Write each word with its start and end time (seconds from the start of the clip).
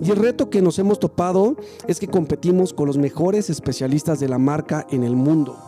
Y 0.00 0.10
el 0.10 0.16
reto 0.16 0.48
que 0.48 0.62
nos 0.62 0.78
hemos 0.78 1.00
topado 1.00 1.56
es 1.88 1.98
que 1.98 2.06
competimos 2.06 2.72
con 2.72 2.86
los 2.86 2.98
mejores 2.98 3.50
especialistas 3.50 4.20
de 4.20 4.28
la 4.28 4.38
marca 4.38 4.86
en 4.90 5.02
el 5.02 5.16
mundo. 5.16 5.58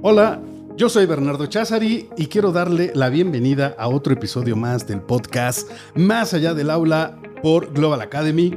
Hola, 0.00 0.40
yo 0.76 0.88
soy 0.88 1.04
Bernardo 1.06 1.46
Cházari 1.46 2.08
y 2.16 2.26
quiero 2.28 2.52
darle 2.52 2.92
la 2.94 3.10
bienvenida 3.10 3.74
a 3.78 3.88
otro 3.88 4.14
episodio 4.14 4.56
más 4.56 4.86
del 4.86 5.02
podcast 5.02 5.68
Más 5.94 6.32
allá 6.32 6.54
del 6.54 6.70
aula 6.70 7.18
por 7.42 7.74
Global 7.74 8.00
Academy, 8.00 8.56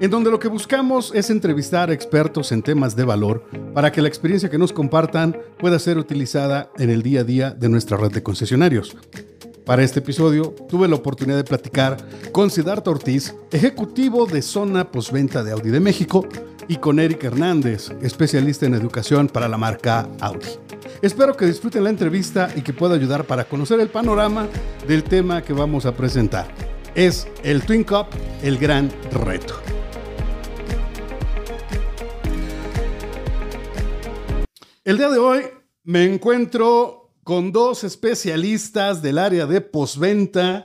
en 0.00 0.10
donde 0.10 0.30
lo 0.30 0.38
que 0.38 0.48
buscamos 0.48 1.12
es 1.14 1.30
entrevistar 1.30 1.90
expertos 1.90 2.52
en 2.52 2.62
temas 2.62 2.96
de 2.96 3.04
valor 3.04 3.44
para 3.74 3.92
que 3.92 4.00
la 4.00 4.08
experiencia 4.08 4.48
que 4.48 4.58
nos 4.58 4.72
compartan 4.72 5.36
pueda 5.58 5.78
ser 5.78 5.98
utilizada 5.98 6.70
en 6.78 6.90
el 6.90 7.02
día 7.02 7.20
a 7.20 7.24
día 7.24 7.50
de 7.50 7.68
nuestra 7.68 7.98
red 7.98 8.10
de 8.10 8.22
concesionarios. 8.22 8.96
Para 9.66 9.82
este 9.82 10.00
episodio 10.00 10.54
tuve 10.68 10.88
la 10.88 10.96
oportunidad 10.96 11.36
de 11.36 11.44
platicar 11.44 11.98
con 12.32 12.50
Siddhartha 12.50 12.90
Ortiz, 12.90 13.34
ejecutivo 13.52 14.26
de 14.26 14.42
zona 14.42 14.90
postventa 14.90 15.44
de 15.44 15.52
Audi 15.52 15.70
de 15.70 15.80
México, 15.80 16.26
y 16.66 16.76
con 16.76 17.00
Eric 17.00 17.24
Hernández, 17.24 17.90
especialista 18.00 18.64
en 18.64 18.74
educación 18.74 19.26
para 19.26 19.48
la 19.48 19.58
marca 19.58 20.08
Audi. 20.20 20.46
Espero 21.02 21.36
que 21.36 21.46
disfruten 21.46 21.82
la 21.82 21.90
entrevista 21.90 22.48
y 22.54 22.62
que 22.62 22.72
pueda 22.72 22.94
ayudar 22.94 23.24
para 23.24 23.44
conocer 23.44 23.80
el 23.80 23.88
panorama 23.88 24.46
del 24.86 25.02
tema 25.02 25.42
que 25.42 25.52
vamos 25.52 25.84
a 25.84 25.96
presentar. 25.96 26.46
Es 26.94 27.26
el 27.42 27.62
Twin 27.62 27.82
Cup, 27.82 28.06
el 28.42 28.56
gran 28.56 28.88
reto. 29.12 29.69
El 34.82 34.96
día 34.96 35.10
de 35.10 35.18
hoy 35.18 35.42
me 35.84 36.06
encuentro 36.06 37.12
con 37.22 37.52
dos 37.52 37.84
especialistas 37.84 39.02
del 39.02 39.18
área 39.18 39.44
de 39.44 39.60
postventa. 39.60 40.64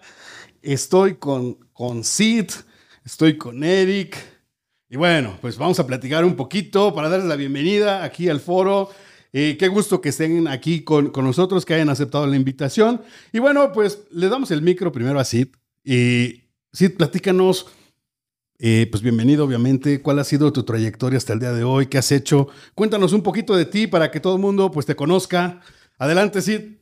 Estoy 0.62 1.16
con, 1.16 1.56
con 1.74 2.06
Sid, 2.06 2.46
estoy 3.04 3.38
con 3.38 3.62
Eric. 3.62 4.16
Y 4.90 4.96
bueno, 4.96 5.38
pues 5.42 5.58
vamos 5.58 5.82
a 5.82 5.86
platicar 5.86 6.24
un 6.24 6.38
poquito 6.38 6.96
para 6.96 7.10
darles 7.10 7.28
la 7.28 7.36
bienvenida 7.36 8.06
aquí 8.06 8.30
al 8.30 8.40
foro. 8.40 8.90
Eh, 9.34 9.58
qué 9.60 9.68
gusto 9.68 10.00
que 10.00 10.10
estén 10.10 10.48
aquí 10.48 10.86
con, 10.86 11.12
nosotros, 11.14 11.66
que 11.66 11.74
hayan 11.74 11.90
aceptado 11.90 12.26
la 12.26 12.38
invitación. 12.38 13.02
Y 13.34 13.40
bueno, 13.40 13.74
pues 13.74 14.04
le 14.12 14.30
damos 14.30 14.50
el 14.52 14.62
micro 14.62 14.94
primero 14.94 15.20
a 15.20 15.26
Sid. 15.26 15.50
Y 15.84 16.46
Sid, 16.72 16.96
platícanos, 16.96 17.68
eh, 18.60 18.88
pues 18.90 19.04
bienvenido 19.04 19.46
obviamente, 19.46 20.02
cuál 20.02 20.20
ha 20.20 20.24
sido 20.24 20.54
tu 20.54 20.64
trayectoria 20.64 21.18
hasta 21.18 21.34
el 21.34 21.40
día 21.40 21.52
de 21.52 21.64
hoy, 21.64 21.88
qué 21.88 21.98
has 21.98 22.12
hecho. 22.12 22.48
Cuéntanos 22.74 23.14
un 23.14 23.22
poquito 23.22 23.56
de 23.56 23.66
ti 23.66 23.88
para 23.88 24.12
que 24.12 24.20
todo 24.20 24.36
el 24.36 24.42
mundo 24.42 24.72
pues 24.72 24.86
te 24.86 24.96
conozca. 24.96 25.62
Adelante, 25.98 26.42
Sid. 26.42 26.78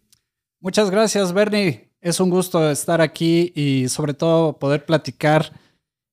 Muchas 0.59 0.89
gracias, 0.89 1.33
Bernie. 1.33 1.91
Es 2.01 2.19
un 2.19 2.29
gusto 2.29 2.69
estar 2.69 3.01
aquí 3.01 3.51
y 3.55 3.89
sobre 3.89 4.13
todo 4.13 4.59
poder 4.59 4.85
platicar 4.85 5.53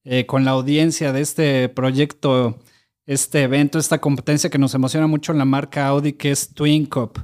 eh, 0.05 0.27
con 0.27 0.45
la 0.45 0.53
audiencia 0.53 1.13
de 1.13 1.21
este 1.21 1.69
proyecto 1.69 2.59
este 3.07 3.43
evento, 3.43 3.79
esta 3.79 4.01
competencia 4.01 4.51
que 4.51 4.59
nos 4.59 4.75
emociona 4.75 5.09
mucho 5.09 5.33
en 5.33 5.39
la 5.39 5.45
marca 5.45 5.89
Audi, 5.89 6.13
que 6.13 6.31
es 6.31 6.55
Twin 6.55 6.87
Cup. 6.87 7.19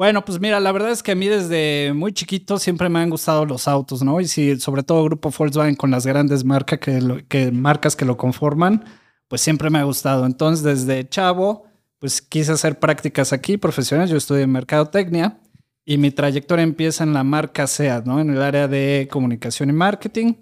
Bueno, 0.00 0.24
pues 0.24 0.40
mira, 0.40 0.60
la 0.60 0.72
verdad 0.72 0.92
es 0.92 1.02
que 1.02 1.12
a 1.12 1.14
mí 1.14 1.28
desde 1.28 1.92
muy 1.94 2.14
chiquito 2.14 2.58
siempre 2.58 2.88
me 2.88 3.00
han 3.00 3.10
gustado 3.10 3.44
los 3.44 3.68
autos, 3.68 4.02
¿no? 4.02 4.18
Y 4.18 4.26
si, 4.28 4.58
sobre 4.58 4.82
todo 4.82 5.04
Grupo 5.04 5.30
Volkswagen 5.30 5.76
con 5.76 5.90
las 5.90 6.06
grandes 6.06 6.42
marcas 6.42 6.78
que, 6.78 7.26
que, 7.28 7.52
marcas 7.52 7.96
que 7.96 8.06
lo 8.06 8.16
conforman, 8.16 8.82
pues 9.28 9.42
siempre 9.42 9.68
me 9.68 9.78
ha 9.78 9.82
gustado. 9.82 10.24
Entonces, 10.24 10.64
desde 10.64 11.06
chavo, 11.06 11.66
pues 11.98 12.22
quise 12.22 12.52
hacer 12.52 12.78
prácticas 12.78 13.34
aquí, 13.34 13.58
profesionales. 13.58 14.10
Yo 14.10 14.16
estudié 14.16 14.44
en 14.44 14.52
Mercadotecnia 14.52 15.38
y 15.84 15.98
mi 15.98 16.10
trayectoria 16.10 16.62
empieza 16.62 17.04
en 17.04 17.12
la 17.12 17.22
marca 17.22 17.66
SEAT, 17.66 18.06
¿no? 18.06 18.20
En 18.20 18.30
el 18.30 18.40
área 18.40 18.68
de 18.68 19.06
comunicación 19.12 19.68
y 19.68 19.74
marketing. 19.74 20.32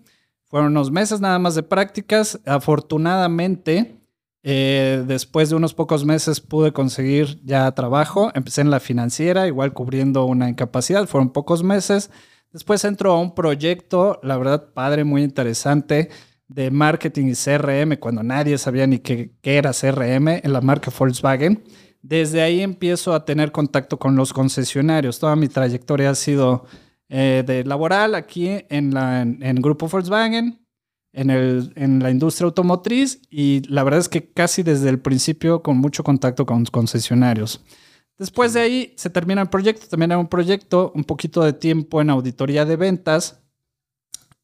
Fueron 0.44 0.70
unos 0.70 0.92
meses 0.92 1.20
nada 1.20 1.40
más 1.40 1.56
de 1.56 1.64
prácticas. 1.64 2.38
Afortunadamente, 2.46 3.97
eh, 4.50 5.04
después 5.06 5.50
de 5.50 5.56
unos 5.56 5.74
pocos 5.74 6.06
meses 6.06 6.40
pude 6.40 6.72
conseguir 6.72 7.38
ya 7.44 7.70
trabajo. 7.72 8.30
Empecé 8.34 8.62
en 8.62 8.70
la 8.70 8.80
financiera, 8.80 9.46
igual 9.46 9.74
cubriendo 9.74 10.24
una 10.24 10.48
incapacidad. 10.48 11.06
Fueron 11.06 11.34
pocos 11.34 11.62
meses. 11.62 12.10
Después 12.50 12.82
entró 12.86 13.12
a 13.12 13.20
un 13.20 13.34
proyecto, 13.34 14.18
la 14.22 14.38
verdad, 14.38 14.72
padre, 14.72 15.04
muy 15.04 15.22
interesante, 15.22 16.08
de 16.46 16.70
marketing 16.70 17.26
y 17.26 17.34
CRM, 17.34 17.98
cuando 17.98 18.22
nadie 18.22 18.56
sabía 18.56 18.86
ni 18.86 19.00
qué, 19.00 19.32
era 19.42 19.72
CRM 19.74 20.40
en 20.42 20.50
la 20.54 20.62
marca 20.62 20.90
Volkswagen. 20.98 21.62
Desde 22.00 22.40
ahí 22.40 22.62
empiezo 22.62 23.12
a 23.12 23.26
tener 23.26 23.52
contacto 23.52 23.98
con 23.98 24.16
los 24.16 24.32
concesionarios. 24.32 25.18
Toda 25.18 25.36
mi 25.36 25.48
trayectoria 25.48 26.08
ha 26.08 26.14
sido 26.14 26.64
eh, 27.10 27.44
de 27.46 27.64
laboral 27.64 28.14
aquí 28.14 28.48
en, 28.70 28.94
la, 28.94 29.20
en 29.20 29.56
Grupo 29.56 29.88
Volkswagen, 29.88 30.58
en, 31.12 31.30
el, 31.30 31.72
en 31.76 32.00
la 32.00 32.10
industria 32.10 32.46
automotriz 32.46 33.20
y 33.30 33.62
la 33.68 33.82
verdad 33.82 34.00
es 34.00 34.08
que 34.08 34.30
casi 34.30 34.62
desde 34.62 34.88
el 34.88 35.00
principio 35.00 35.62
con 35.62 35.78
mucho 35.78 36.04
contacto 36.04 36.46
con 36.46 36.64
concesionarios. 36.66 37.64
Después 38.18 38.52
de 38.52 38.60
ahí 38.60 38.94
se 38.96 39.10
termina 39.10 39.42
el 39.42 39.48
proyecto, 39.48 39.86
también 39.86 40.10
era 40.10 40.18
un 40.18 40.28
proyecto, 40.28 40.92
un 40.94 41.04
poquito 41.04 41.42
de 41.42 41.52
tiempo 41.52 42.00
en 42.00 42.10
auditoría 42.10 42.64
de 42.64 42.76
ventas 42.76 43.40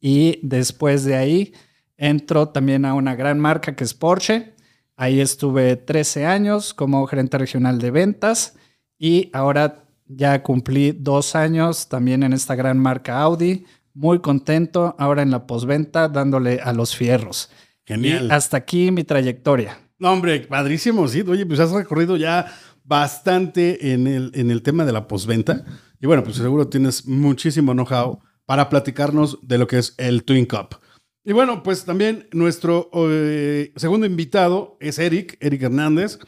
y 0.00 0.38
después 0.42 1.04
de 1.04 1.16
ahí 1.16 1.54
entro 1.96 2.48
también 2.48 2.84
a 2.84 2.94
una 2.94 3.14
gran 3.16 3.40
marca 3.40 3.74
que 3.74 3.84
es 3.84 3.94
Porsche. 3.94 4.54
Ahí 4.96 5.20
estuve 5.20 5.76
13 5.76 6.26
años 6.26 6.72
como 6.72 7.06
gerente 7.06 7.36
regional 7.36 7.80
de 7.80 7.90
ventas 7.90 8.56
y 8.96 9.30
ahora 9.32 9.84
ya 10.06 10.42
cumplí 10.42 10.92
dos 10.92 11.34
años 11.34 11.88
también 11.88 12.22
en 12.22 12.32
esta 12.32 12.54
gran 12.54 12.78
marca 12.78 13.20
Audi 13.20 13.64
muy 13.94 14.20
contento 14.20 14.94
ahora 14.98 15.22
en 15.22 15.30
la 15.30 15.46
posventa 15.46 16.08
dándole 16.08 16.60
a 16.60 16.72
los 16.72 16.94
fierros. 16.94 17.50
Genial. 17.86 18.30
hasta 18.30 18.56
aquí 18.56 18.90
mi 18.90 19.04
trayectoria. 19.04 19.78
No, 19.98 20.12
hombre, 20.12 20.40
padrísimo, 20.40 21.06
sí. 21.06 21.22
Oye, 21.26 21.46
pues 21.46 21.60
has 21.60 21.70
recorrido 21.70 22.16
ya 22.16 22.46
bastante 22.82 23.92
en 23.92 24.06
el, 24.06 24.30
en 24.34 24.50
el 24.50 24.62
tema 24.62 24.84
de 24.84 24.92
la 24.92 25.06
posventa. 25.06 25.64
Y 26.00 26.06
bueno, 26.06 26.24
pues 26.24 26.36
seguro 26.36 26.68
tienes 26.68 27.06
muchísimo 27.06 27.72
know-how 27.72 28.20
para 28.46 28.68
platicarnos 28.68 29.38
de 29.42 29.58
lo 29.58 29.66
que 29.66 29.78
es 29.78 29.94
el 29.98 30.24
Twin 30.24 30.46
Cup. 30.46 30.76
Y 31.24 31.32
bueno, 31.32 31.62
pues 31.62 31.84
también 31.84 32.28
nuestro 32.32 32.90
eh, 32.94 33.72
segundo 33.76 34.06
invitado 34.06 34.76
es 34.80 34.98
Eric, 34.98 35.38
Eric 35.40 35.62
Hernández. 35.62 36.18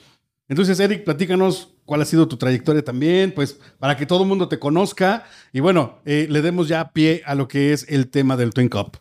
Entonces, 0.49 0.81
Eric, 0.81 1.05
platícanos 1.05 1.76
cuál 1.87 2.03
ha 2.03 2.05
sido 2.05 2.29
tu 2.29 2.37
trayectoria 2.37 2.85
también, 2.85 3.33
pues 3.33 3.59
para 3.79 3.97
que 3.97 4.05
todo 4.05 4.23
el 4.23 4.29
mundo 4.29 4.49
te 4.49 4.59
conozca 4.59 5.25
y 5.53 5.61
bueno, 5.61 6.01
eh, 6.05 6.27
le 6.29 6.43
demos 6.43 6.69
ya 6.69 6.93
pie 6.93 7.23
a 7.25 7.35
lo 7.35 7.49
que 7.49 7.73
es 7.73 7.87
el 7.89 8.09
tema 8.11 8.37
del 8.37 8.53
Twin 8.53 8.69
Cup. 8.69 8.99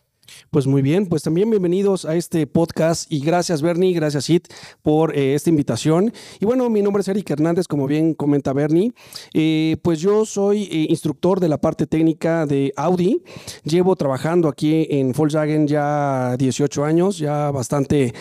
Pues 0.56 0.66
muy 0.66 0.80
bien, 0.80 1.04
pues 1.04 1.22
también 1.22 1.50
bienvenidos 1.50 2.06
a 2.06 2.16
este 2.16 2.46
podcast 2.46 3.12
y 3.12 3.20
gracias 3.20 3.60
Bernie, 3.60 3.92
gracias 3.92 4.24
Sid 4.24 4.40
por 4.80 5.14
eh, 5.14 5.34
esta 5.34 5.50
invitación. 5.50 6.14
Y 6.40 6.46
bueno, 6.46 6.70
mi 6.70 6.80
nombre 6.80 7.02
es 7.02 7.08
Eric 7.08 7.28
Hernández, 7.28 7.68
como 7.68 7.86
bien 7.86 8.14
comenta 8.14 8.54
Bernie. 8.54 8.94
Eh, 9.34 9.76
pues 9.82 10.00
yo 10.00 10.24
soy 10.24 10.62
eh, 10.62 10.86
instructor 10.88 11.40
de 11.40 11.50
la 11.50 11.58
parte 11.58 11.86
técnica 11.86 12.46
de 12.46 12.72
Audi. 12.74 13.22
Llevo 13.64 13.96
trabajando 13.96 14.48
aquí 14.48 14.86
en 14.88 15.12
Volkswagen 15.12 15.66
ya 15.66 16.36
18 16.38 16.86
años, 16.86 17.18
ya 17.18 17.50
bastante 17.50 18.14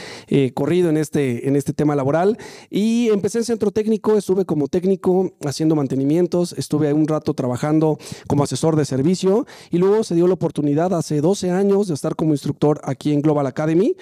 corrido 0.53 0.89
en 0.89 0.97
este, 0.97 1.47
en 1.47 1.55
este 1.55 1.71
tema 1.71 1.95
laboral. 1.95 2.37
Y 2.69 3.07
empecé 3.11 3.37
en 3.37 3.45
centro 3.45 3.71
técnico, 3.71 4.17
estuve 4.17 4.43
como 4.43 4.67
técnico 4.67 5.31
haciendo 5.45 5.73
mantenimientos, 5.77 6.51
estuve 6.57 6.91
un 6.91 7.07
rato 7.07 7.33
trabajando 7.33 7.97
como 8.27 8.43
asesor 8.43 8.75
de 8.75 8.83
servicio 8.83 9.45
y 9.71 9.77
luego 9.77 10.03
se 10.03 10.15
dio 10.15 10.27
la 10.27 10.33
oportunidad 10.33 10.93
hace 10.93 11.21
12 11.21 11.51
años 11.51 11.87
de 11.87 11.93
estar 11.93 12.17
como 12.25 12.33
instructor 12.33 12.81
aquí 12.83 13.13
en 13.13 13.21
Global 13.21 13.45
Academy. 13.45 13.95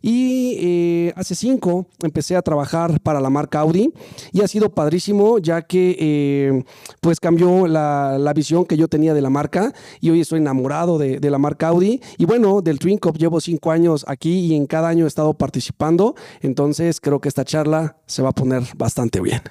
Y 0.00 0.56
eh, 0.58 1.12
hace 1.14 1.34
cinco 1.34 1.86
empecé 2.02 2.34
a 2.36 2.42
trabajar 2.42 3.00
para 3.00 3.20
la 3.20 3.28
marca 3.28 3.60
Audi 3.60 3.92
y 4.32 4.40
ha 4.40 4.48
sido 4.48 4.74
padrísimo 4.74 5.38
ya 5.38 5.62
que 5.62 5.96
eh, 5.98 6.64
pues 7.00 7.20
cambió 7.20 7.66
la, 7.66 8.16
la, 8.18 8.32
visión 8.32 8.64
que 8.64 8.76
yo 8.76 8.88
tenía 8.88 9.12
de 9.12 9.20
la 9.20 9.30
marca 9.30 9.72
y 10.00 10.10
hoy 10.10 10.20
estoy 10.20 10.38
enamorado 10.38 10.96
de, 10.96 11.20
de 11.20 11.30
la 11.30 11.38
marca 11.38 11.68
Audi. 11.68 12.00
Y 12.16 12.24
bueno, 12.24 12.62
del 12.62 12.78
Twin 12.78 12.98
Cup 12.98 13.18
llevo 13.18 13.40
cinco 13.40 13.70
años 13.70 14.04
aquí 14.08 14.46
y 14.46 14.54
en 14.54 14.66
cada 14.66 14.88
año 14.88 15.04
he 15.04 15.08
estado 15.08 15.34
participando. 15.34 16.14
Entonces 16.40 17.00
creo 17.00 17.20
que 17.20 17.28
esta 17.28 17.44
charla 17.44 17.98
se 18.06 18.22
va 18.22 18.30
a 18.30 18.32
poner 18.32 18.62
bastante 18.76 19.20
bien. 19.20 19.42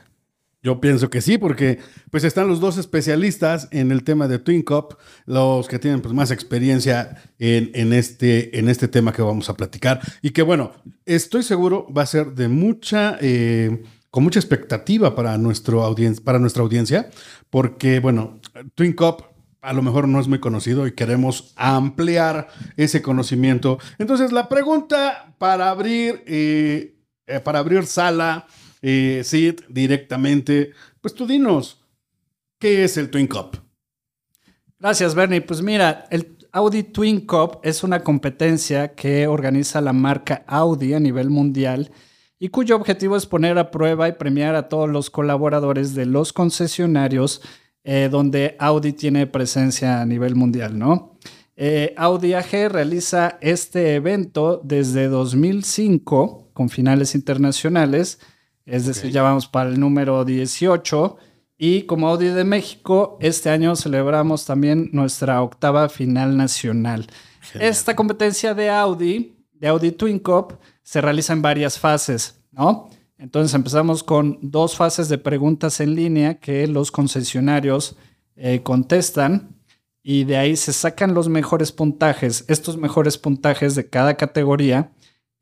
Yo 0.65 0.81
pienso 0.81 1.11
que 1.11 1.21
sí, 1.21 1.37
porque 1.37 1.77
pues 2.09 2.23
están 2.23 2.47
los 2.47 2.59
dos 2.59 2.79
especialistas 2.79 3.67
en 3.69 3.91
el 3.91 4.03
tema 4.03 4.27
de 4.27 4.39
Twin 4.39 4.63
Cup, 4.63 4.97
los 5.27 5.67
que 5.67 5.77
tienen 5.77 6.01
pues 6.01 6.11
más 6.11 6.31
experiencia 6.31 7.21
en, 7.37 7.93
este, 7.93 8.57
en 8.57 8.67
este 8.67 8.87
tema 8.87 9.13
que 9.13 9.21
vamos 9.21 9.47
a 9.47 9.55
platicar. 9.55 9.99
Y 10.23 10.31
que 10.31 10.41
bueno, 10.41 10.71
estoy 11.05 11.43
seguro 11.43 11.85
va 11.95 12.01
a 12.01 12.07
ser 12.07 12.33
de 12.33 12.47
mucha, 12.47 13.19
eh, 13.21 13.83
con 14.09 14.23
mucha 14.23 14.39
expectativa 14.39 15.13
para, 15.13 15.37
nuestro 15.37 15.95
para 16.23 16.39
nuestra 16.39 16.63
audiencia, 16.63 17.11
porque 17.51 17.99
bueno, 17.99 18.39
Twin 18.73 18.93
Cup 18.93 19.23
a 19.61 19.71
lo 19.71 19.83
mejor 19.83 20.07
no 20.07 20.19
es 20.19 20.27
muy 20.27 20.39
conocido 20.39 20.87
y 20.87 20.93
queremos 20.93 21.53
ampliar 21.57 22.47
ese 22.75 23.03
conocimiento. 23.03 23.77
Entonces, 23.99 24.31
la 24.31 24.49
pregunta 24.49 25.35
para 25.37 25.69
abrir, 25.69 26.23
eh, 26.25 26.95
eh, 27.27 27.39
para 27.39 27.59
abrir 27.59 27.85
sala 27.85 28.47
eh, 28.87 29.23
Sid, 29.23 29.61
directamente, 29.67 30.73
pues 31.01 31.15
tú 31.15 31.25
dinos, 31.25 31.81
¿qué 32.59 32.83
es 32.83 32.97
el 32.97 33.09
Twin 33.09 33.25
Cup? 33.25 33.57
Gracias, 34.77 35.15
Bernie. 35.15 35.41
Pues 35.41 35.63
mira, 35.63 36.05
el 36.11 36.37
Audi 36.51 36.83
Twin 36.83 37.25
Cup 37.25 37.61
es 37.63 37.83
una 37.83 38.03
competencia 38.03 38.93
que 38.93 39.25
organiza 39.25 39.81
la 39.81 39.91
marca 39.91 40.43
Audi 40.45 40.93
a 40.93 40.99
nivel 40.99 41.31
mundial 41.31 41.89
y 42.37 42.49
cuyo 42.49 42.75
objetivo 42.75 43.17
es 43.17 43.25
poner 43.25 43.57
a 43.57 43.71
prueba 43.71 44.07
y 44.07 44.11
premiar 44.11 44.53
a 44.53 44.69
todos 44.69 44.87
los 44.87 45.09
colaboradores 45.09 45.95
de 45.95 46.05
los 46.05 46.31
concesionarios 46.31 47.41
eh, 47.83 48.07
donde 48.11 48.55
Audi 48.59 48.93
tiene 48.93 49.25
presencia 49.25 49.99
a 49.99 50.05
nivel 50.05 50.35
mundial, 50.35 50.77
¿no? 50.77 51.17
Eh, 51.55 51.95
Audi 51.97 52.33
AG 52.33 52.69
realiza 52.69 53.39
este 53.41 53.95
evento 53.95 54.61
desde 54.63 55.07
2005 55.07 56.51
con 56.53 56.69
finales 56.69 57.15
internacionales, 57.15 58.19
es 58.65 58.85
decir, 58.85 59.11
ya 59.11 59.21
vamos 59.21 59.47
para 59.47 59.69
el 59.69 59.79
número 59.79 60.25
18. 60.25 61.17
Y 61.57 61.83
como 61.83 62.09
Audi 62.09 62.27
de 62.27 62.43
México, 62.43 63.17
este 63.21 63.49
año 63.49 63.75
celebramos 63.75 64.45
también 64.45 64.89
nuestra 64.91 65.41
octava 65.41 65.87
final 65.87 66.35
nacional. 66.35 67.07
Esta 67.53 67.95
competencia 67.95 68.53
de 68.53 68.69
Audi, 68.69 69.37
de 69.53 69.67
Audi 69.67 69.91
Twin 69.91 70.19
Cup, 70.19 70.57
se 70.83 70.99
realiza 70.99 71.33
en 71.33 71.41
varias 71.41 71.79
fases, 71.79 72.41
¿no? 72.51 72.89
Entonces 73.17 73.53
empezamos 73.53 74.03
con 74.03 74.37
dos 74.41 74.75
fases 74.75 75.07
de 75.07 75.17
preguntas 75.17 75.79
en 75.79 75.95
línea 75.95 76.39
que 76.39 76.67
los 76.67 76.91
concesionarios 76.91 77.95
eh, 78.35 78.61
contestan 78.61 79.55
y 80.03 80.25
de 80.25 80.37
ahí 80.37 80.55
se 80.57 80.73
sacan 80.73 81.13
los 81.13 81.29
mejores 81.29 81.71
puntajes. 81.71 82.43
Estos 82.49 82.77
mejores 82.77 83.17
puntajes 83.17 83.75
de 83.75 83.89
cada 83.89 84.15
categoría 84.15 84.91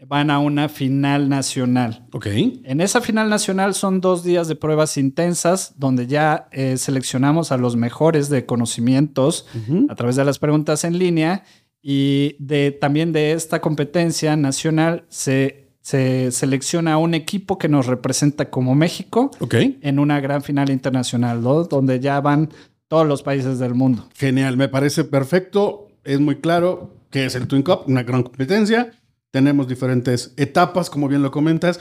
van 0.08 0.30
a 0.30 0.40
una 0.40 0.70
final 0.70 1.30
nacional. 1.30 2.08
Ok. 2.12 2.28
En 2.64 2.82
esa 2.82 3.02
final 3.02 3.30
nacional 3.30 3.74
son 3.74 4.02
dos 4.02 4.24
días 4.24 4.48
de 4.48 4.56
pruebas 4.56 4.98
intensas 4.98 5.74
donde 5.78 6.08
ya 6.08 6.48
eh, 6.52 6.78
seleccionamos 6.78 7.52
a 7.52 7.58
los 7.58 7.76
mejores 7.76 8.30
de 8.30 8.46
conocimientos 8.46 9.46
a 9.90 9.96
través 9.96 10.16
de 10.16 10.26
las 10.26 10.40
preguntas 10.40 10.84
en 10.84 10.98
línea 11.00 11.44
y 11.82 12.36
de, 12.40 12.72
también 12.72 13.12
de 13.12 13.34
esta 13.34 13.60
competencia 13.62 14.36
nacional 14.36 15.06
se, 15.10 15.68
se 15.82 16.32
selecciona 16.32 16.94
a 16.94 16.98
un 16.98 17.14
equipo 17.14 17.58
que 17.58 17.68
nos 17.70 17.88
representa 17.88 18.50
como 18.50 18.74
México 18.76 19.32
Ok. 19.40 19.56
en 19.82 20.00
una 20.00 20.20
gran 20.22 20.42
final 20.44 20.70
internacional, 20.70 21.42
¿no? 21.42 21.64
donde 21.66 22.00
ya 22.00 22.22
van 22.22 22.50
todos 22.88 23.08
los 23.08 23.24
países 23.24 23.60
del 23.60 23.74
mundo. 23.74 24.08
Genial, 24.16 24.56
me 24.56 24.70
parece 24.70 25.04
perfecto. 25.04 25.88
Es 26.04 26.20
muy 26.20 26.36
claro 26.38 26.94
que 27.10 27.26
es 27.26 27.36
el 27.36 27.48
Twin 27.48 27.64
Cup, 27.64 27.82
una 27.88 28.04
gran 28.04 28.24
competencia. 28.24 28.92
Tenemos 29.34 29.68
diferentes 29.68 30.32
etapas, 30.38 30.92
como 30.92 31.08
bien 31.08 31.24
lo 31.24 31.32
comentas, 31.32 31.80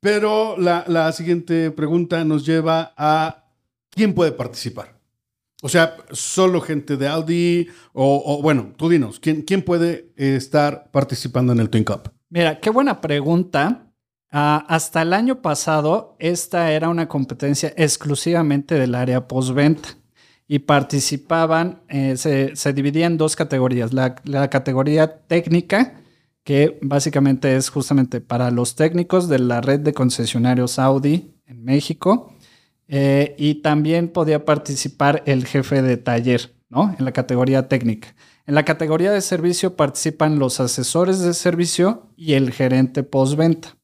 pero 0.00 0.56
la, 0.56 0.82
la 0.88 1.12
siguiente 1.12 1.70
pregunta 1.70 2.24
nos 2.24 2.46
lleva 2.46 2.94
a 2.96 3.44
quién 3.90 4.14
puede 4.14 4.32
participar. 4.32 4.98
O 5.60 5.68
sea, 5.68 5.98
solo 6.10 6.62
gente 6.62 6.96
de 6.96 7.06
Audi 7.06 7.68
o, 7.92 8.22
o, 8.24 8.40
bueno, 8.40 8.72
tú 8.78 8.88
dinos, 8.88 9.20
¿quién, 9.20 9.42
quién 9.42 9.60
puede 9.60 10.10
eh, 10.16 10.36
estar 10.36 10.90
participando 10.90 11.52
en 11.52 11.60
el 11.60 11.68
Twin 11.68 11.84
Cup? 11.84 12.10
Mira, 12.30 12.60
qué 12.60 12.70
buena 12.70 13.02
pregunta. 13.02 13.92
Ah, 14.32 14.64
hasta 14.66 15.02
el 15.02 15.12
año 15.12 15.42
pasado, 15.42 16.16
esta 16.18 16.72
era 16.72 16.88
una 16.88 17.08
competencia 17.08 17.74
exclusivamente 17.76 18.76
del 18.76 18.94
área 18.94 19.28
postventa 19.28 19.90
y 20.48 20.60
participaban, 20.60 21.82
eh, 21.90 22.16
se, 22.16 22.56
se 22.56 22.72
dividía 22.72 23.04
en 23.04 23.18
dos 23.18 23.36
categorías. 23.36 23.92
La, 23.92 24.14
la 24.24 24.48
categoría 24.48 25.18
técnica, 25.26 26.00
que 26.46 26.78
básicamente 26.80 27.56
es 27.56 27.70
justamente 27.70 28.20
para 28.20 28.52
los 28.52 28.76
técnicos 28.76 29.28
de 29.28 29.40
la 29.40 29.60
red 29.60 29.80
de 29.80 29.92
concesionarios 29.92 30.78
Audi 30.78 31.34
en 31.44 31.64
México. 31.64 32.32
eh, 32.88 33.34
y 33.36 33.62
también 33.62 34.08
podía 34.08 34.44
participar 34.44 35.24
el 35.26 35.44
jefe 35.44 35.82
de 35.82 35.96
taller, 35.96 36.54
¿no? 36.68 36.94
En 36.96 37.04
la 37.04 37.10
categoría 37.10 37.66
técnica. 37.66 38.14
En 38.46 38.54
la 38.54 38.64
categoría 38.64 39.10
de 39.10 39.22
servicio 39.22 39.74
participan 39.74 40.38
los 40.38 40.60
asesores 40.60 41.18
de 41.18 41.34
servicio 41.34 42.12
y 42.16 42.34
el 42.34 42.52
gerente 42.52 43.02
postventa. 43.02 43.76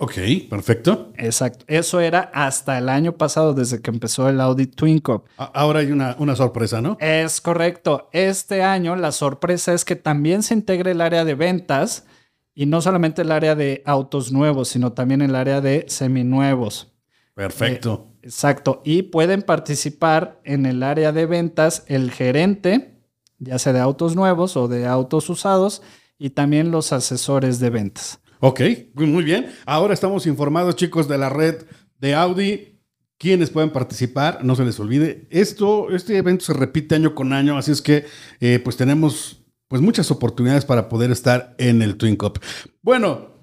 Ok, 0.00 0.14
perfecto. 0.48 1.12
Exacto. 1.16 1.64
Eso 1.66 1.98
era 2.00 2.30
hasta 2.32 2.78
el 2.78 2.88
año 2.88 3.16
pasado, 3.16 3.52
desde 3.52 3.82
que 3.82 3.90
empezó 3.90 4.28
el 4.28 4.40
Audi 4.40 4.66
Twin 4.66 5.00
Cup. 5.00 5.24
A- 5.36 5.44
ahora 5.46 5.80
hay 5.80 5.90
una, 5.90 6.14
una 6.20 6.36
sorpresa, 6.36 6.80
¿no? 6.80 6.96
Es 7.00 7.40
correcto. 7.40 8.08
Este 8.12 8.62
año 8.62 8.94
la 8.94 9.10
sorpresa 9.10 9.74
es 9.74 9.84
que 9.84 9.96
también 9.96 10.44
se 10.44 10.54
integre 10.54 10.92
el 10.92 11.00
área 11.00 11.24
de 11.24 11.34
ventas 11.34 12.06
y 12.54 12.66
no 12.66 12.80
solamente 12.80 13.22
el 13.22 13.32
área 13.32 13.56
de 13.56 13.82
autos 13.86 14.30
nuevos, 14.30 14.68
sino 14.68 14.92
también 14.92 15.20
el 15.20 15.34
área 15.34 15.60
de 15.60 15.84
seminuevos. 15.88 16.92
Perfecto. 17.34 18.06
Exacto. 18.22 18.82
Y 18.84 19.02
pueden 19.02 19.42
participar 19.42 20.40
en 20.44 20.66
el 20.66 20.82
área 20.84 21.10
de 21.12 21.26
ventas 21.26 21.82
el 21.86 22.10
gerente, 22.12 23.00
ya 23.38 23.58
sea 23.58 23.72
de 23.72 23.80
autos 23.80 24.14
nuevos 24.16 24.56
o 24.56 24.68
de 24.68 24.86
autos 24.86 25.28
usados, 25.28 25.82
y 26.18 26.30
también 26.30 26.70
los 26.70 26.92
asesores 26.92 27.58
de 27.60 27.70
ventas. 27.70 28.20
Ok, 28.40 28.60
muy 28.94 29.24
bien. 29.24 29.46
Ahora 29.66 29.94
estamos 29.94 30.26
informados, 30.26 30.76
chicos, 30.76 31.08
de 31.08 31.18
la 31.18 31.28
red 31.28 31.64
de 31.98 32.14
Audi. 32.14 32.78
Quienes 33.18 33.50
pueden 33.50 33.70
participar, 33.70 34.44
no 34.44 34.54
se 34.54 34.64
les 34.64 34.78
olvide. 34.78 35.26
Esto, 35.30 35.90
este 35.90 36.16
evento 36.16 36.44
se 36.44 36.52
repite 36.52 36.94
año 36.94 37.16
con 37.16 37.32
año, 37.32 37.58
así 37.58 37.72
es 37.72 37.82
que 37.82 38.04
eh, 38.38 38.60
pues 38.62 38.76
tenemos 38.76 39.44
pues 39.66 39.82
muchas 39.82 40.10
oportunidades 40.12 40.64
para 40.64 40.88
poder 40.88 41.10
estar 41.10 41.56
en 41.58 41.82
el 41.82 41.96
Twin 41.96 42.14
Cup. 42.14 42.38
Bueno, 42.80 43.34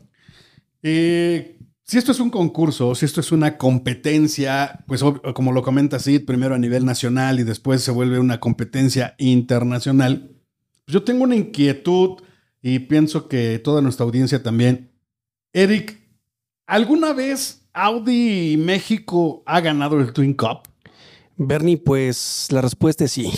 eh, 0.82 1.60
si 1.84 1.98
esto 1.98 2.14
es 2.14 2.22
un 2.22 2.30
concurso, 2.30 2.96
si 2.96 3.06
esto 3.06 3.20
es 3.20 3.34
una 3.34 3.58
competencia, 3.58 4.84
pues 4.88 5.04
como 5.36 5.52
lo 5.52 5.62
comenta 5.62 6.00
Sid, 6.00 6.26
primero 6.26 6.56
a 6.56 6.60
nivel 6.60 6.86
nacional 6.86 7.40
y 7.40 7.44
después 7.44 7.84
se 7.84 7.92
vuelve 7.92 8.18
una 8.18 8.40
competencia 8.40 9.14
internacional, 9.18 10.32
pues 10.86 10.94
yo 10.94 11.04
tengo 11.04 11.26
una 11.26 11.36
inquietud 11.36 12.22
y 12.68 12.80
pienso 12.80 13.28
que 13.28 13.60
toda 13.60 13.80
nuestra 13.80 14.08
audiencia 14.08 14.42
también. 14.42 14.90
Eric, 15.54 16.00
¿alguna 16.66 17.14
vez 17.14 17.70
Audi 17.74 18.58
México 18.58 19.44
ha 19.46 19.62
ganado 19.62 20.00
el 20.00 20.14
Twin 20.14 20.34
Cup? 20.34 20.64
Bernie, 21.38 21.78
pues 21.78 22.48
la 22.52 22.62
respuesta 22.62 23.04
es 23.04 23.12
sí. 23.12 23.32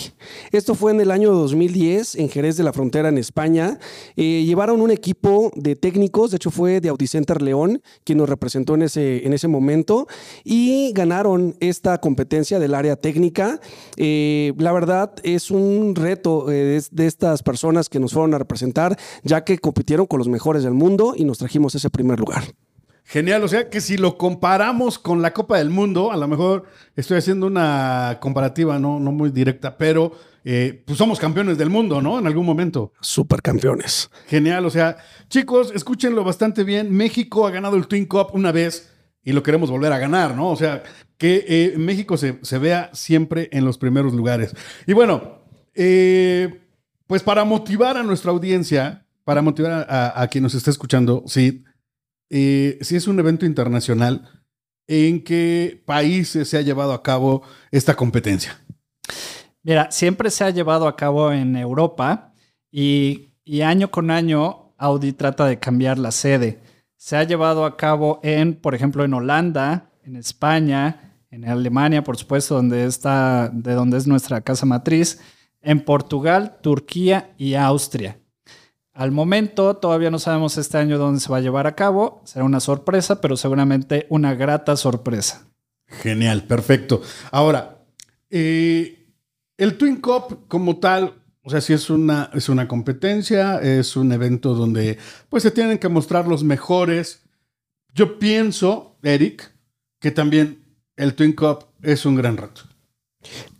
Esto 0.52 0.76
fue 0.76 0.92
en 0.92 1.00
el 1.00 1.10
año 1.10 1.32
2010 1.32 2.14
en 2.16 2.28
Jerez 2.28 2.56
de 2.56 2.62
la 2.62 2.72
Frontera, 2.72 3.08
en 3.08 3.18
España. 3.18 3.78
Eh, 4.14 4.44
llevaron 4.46 4.80
un 4.80 4.92
equipo 4.92 5.50
de 5.56 5.74
técnicos, 5.74 6.30
de 6.30 6.36
hecho 6.36 6.52
fue 6.52 6.80
de 6.80 6.90
Audicenter 6.90 7.42
León, 7.42 7.82
quien 8.04 8.18
nos 8.18 8.28
representó 8.28 8.76
en 8.76 8.82
ese, 8.82 9.26
en 9.26 9.32
ese 9.32 9.48
momento, 9.48 10.06
y 10.44 10.92
ganaron 10.92 11.56
esta 11.58 11.98
competencia 11.98 12.60
del 12.60 12.74
área 12.74 12.94
técnica. 12.94 13.60
Eh, 13.96 14.52
la 14.58 14.70
verdad 14.72 15.14
es 15.24 15.50
un 15.50 15.96
reto 15.96 16.52
eh, 16.52 16.54
de, 16.54 16.84
de 16.90 17.06
estas 17.06 17.42
personas 17.42 17.88
que 17.88 17.98
nos 17.98 18.12
fueron 18.12 18.32
a 18.34 18.38
representar, 18.38 18.96
ya 19.24 19.42
que 19.42 19.58
compitieron 19.58 20.06
con 20.06 20.18
los 20.18 20.28
mejores 20.28 20.62
del 20.62 20.74
mundo 20.74 21.14
y 21.16 21.24
nos 21.24 21.38
trajimos 21.38 21.74
ese 21.74 21.90
primer 21.90 22.20
lugar. 22.20 22.44
Genial, 23.10 23.42
o 23.42 23.48
sea 23.48 23.70
que 23.70 23.80
si 23.80 23.96
lo 23.96 24.18
comparamos 24.18 24.98
con 24.98 25.22
la 25.22 25.32
Copa 25.32 25.56
del 25.56 25.70
Mundo, 25.70 26.12
a 26.12 26.16
lo 26.18 26.28
mejor 26.28 26.64
estoy 26.94 27.16
haciendo 27.16 27.46
una 27.46 28.18
comparativa 28.20 28.78
no, 28.78 29.00
no 29.00 29.12
muy 29.12 29.30
directa, 29.30 29.78
pero 29.78 30.12
eh, 30.44 30.82
pues 30.86 30.98
somos 30.98 31.18
campeones 31.18 31.56
del 31.56 31.70
mundo, 31.70 32.02
¿no? 32.02 32.18
En 32.18 32.26
algún 32.26 32.44
momento. 32.44 32.92
Supercampeones. 33.00 34.10
Genial, 34.26 34.66
o 34.66 34.70
sea, 34.70 34.98
chicos, 35.30 35.72
escúchenlo 35.74 36.22
bastante 36.22 36.64
bien. 36.64 36.94
México 36.94 37.46
ha 37.46 37.50
ganado 37.50 37.76
el 37.76 37.86
Twin 37.86 38.04
Cup 38.04 38.28
una 38.34 38.52
vez 38.52 38.92
y 39.24 39.32
lo 39.32 39.42
queremos 39.42 39.70
volver 39.70 39.92
a 39.94 39.98
ganar, 39.98 40.34
¿no? 40.36 40.50
O 40.50 40.56
sea, 40.56 40.82
que 41.16 41.46
eh, 41.48 41.74
México 41.78 42.18
se, 42.18 42.38
se 42.42 42.58
vea 42.58 42.90
siempre 42.92 43.48
en 43.52 43.64
los 43.64 43.78
primeros 43.78 44.12
lugares. 44.12 44.54
Y 44.86 44.92
bueno, 44.92 45.38
eh, 45.74 46.60
pues 47.06 47.22
para 47.22 47.44
motivar 47.44 47.96
a 47.96 48.02
nuestra 48.02 48.32
audiencia, 48.32 49.06
para 49.24 49.40
motivar 49.40 49.72
a, 49.72 49.82
a- 50.10 50.22
a 50.22 50.28
quien 50.28 50.44
nos 50.44 50.54
está 50.54 50.70
escuchando, 50.70 51.24
sí, 51.26 51.64
eh, 52.30 52.78
si 52.80 52.96
es 52.96 53.06
un 53.06 53.18
evento 53.18 53.46
internacional, 53.46 54.28
¿en 54.86 55.22
qué 55.22 55.82
países 55.84 56.48
se 56.48 56.58
ha 56.58 56.62
llevado 56.62 56.92
a 56.92 57.02
cabo 57.02 57.42
esta 57.70 57.94
competencia? 57.94 58.58
Mira, 59.62 59.90
siempre 59.90 60.30
se 60.30 60.44
ha 60.44 60.50
llevado 60.50 60.88
a 60.88 60.96
cabo 60.96 61.32
en 61.32 61.56
Europa 61.56 62.32
y, 62.70 63.34
y 63.44 63.62
año 63.62 63.90
con 63.90 64.10
año 64.10 64.74
Audi 64.78 65.12
trata 65.12 65.46
de 65.46 65.58
cambiar 65.58 65.98
la 65.98 66.12
sede. 66.12 66.60
Se 66.96 67.16
ha 67.16 67.24
llevado 67.24 67.64
a 67.64 67.76
cabo 67.76 68.20
en, 68.22 68.54
por 68.54 68.74
ejemplo, 68.74 69.04
en 69.04 69.12
Holanda, 69.12 69.90
en 70.04 70.16
España, 70.16 71.16
en 71.30 71.46
Alemania, 71.46 72.02
por 72.02 72.16
supuesto, 72.16 72.54
donde 72.54 72.84
está, 72.84 73.50
de 73.52 73.74
donde 73.74 73.98
es 73.98 74.06
nuestra 74.06 74.40
casa 74.40 74.66
matriz, 74.66 75.20
en 75.60 75.84
Portugal, 75.84 76.58
Turquía 76.62 77.34
y 77.36 77.54
Austria. 77.54 78.18
Al 78.98 79.12
momento 79.12 79.76
todavía 79.76 80.10
no 80.10 80.18
sabemos 80.18 80.58
este 80.58 80.76
año 80.76 80.98
dónde 80.98 81.20
se 81.20 81.30
va 81.30 81.36
a 81.36 81.40
llevar 81.40 81.68
a 81.68 81.76
cabo. 81.76 82.20
Será 82.24 82.44
una 82.44 82.58
sorpresa, 82.58 83.20
pero 83.20 83.36
seguramente 83.36 84.06
una 84.08 84.34
grata 84.34 84.76
sorpresa. 84.76 85.46
Genial, 85.86 86.42
perfecto. 86.42 87.00
Ahora, 87.30 87.78
eh, 88.28 89.06
el 89.56 89.78
Twin 89.78 90.00
Cup 90.00 90.48
como 90.48 90.78
tal, 90.78 91.14
o 91.42 91.48
sea, 91.48 91.60
si 91.60 91.74
es 91.74 91.90
una, 91.90 92.30
es 92.34 92.48
una 92.48 92.66
competencia, 92.66 93.60
es 93.60 93.94
un 93.94 94.10
evento 94.10 94.54
donde 94.54 94.98
pues 95.28 95.44
se 95.44 95.52
tienen 95.52 95.78
que 95.78 95.88
mostrar 95.88 96.26
los 96.26 96.42
mejores. 96.42 97.22
Yo 97.94 98.18
pienso, 98.18 98.96
Eric, 99.04 99.48
que 100.00 100.10
también 100.10 100.64
el 100.96 101.14
Twin 101.14 101.34
Cup 101.34 101.66
es 101.82 102.04
un 102.04 102.16
gran 102.16 102.36
reto. 102.36 102.62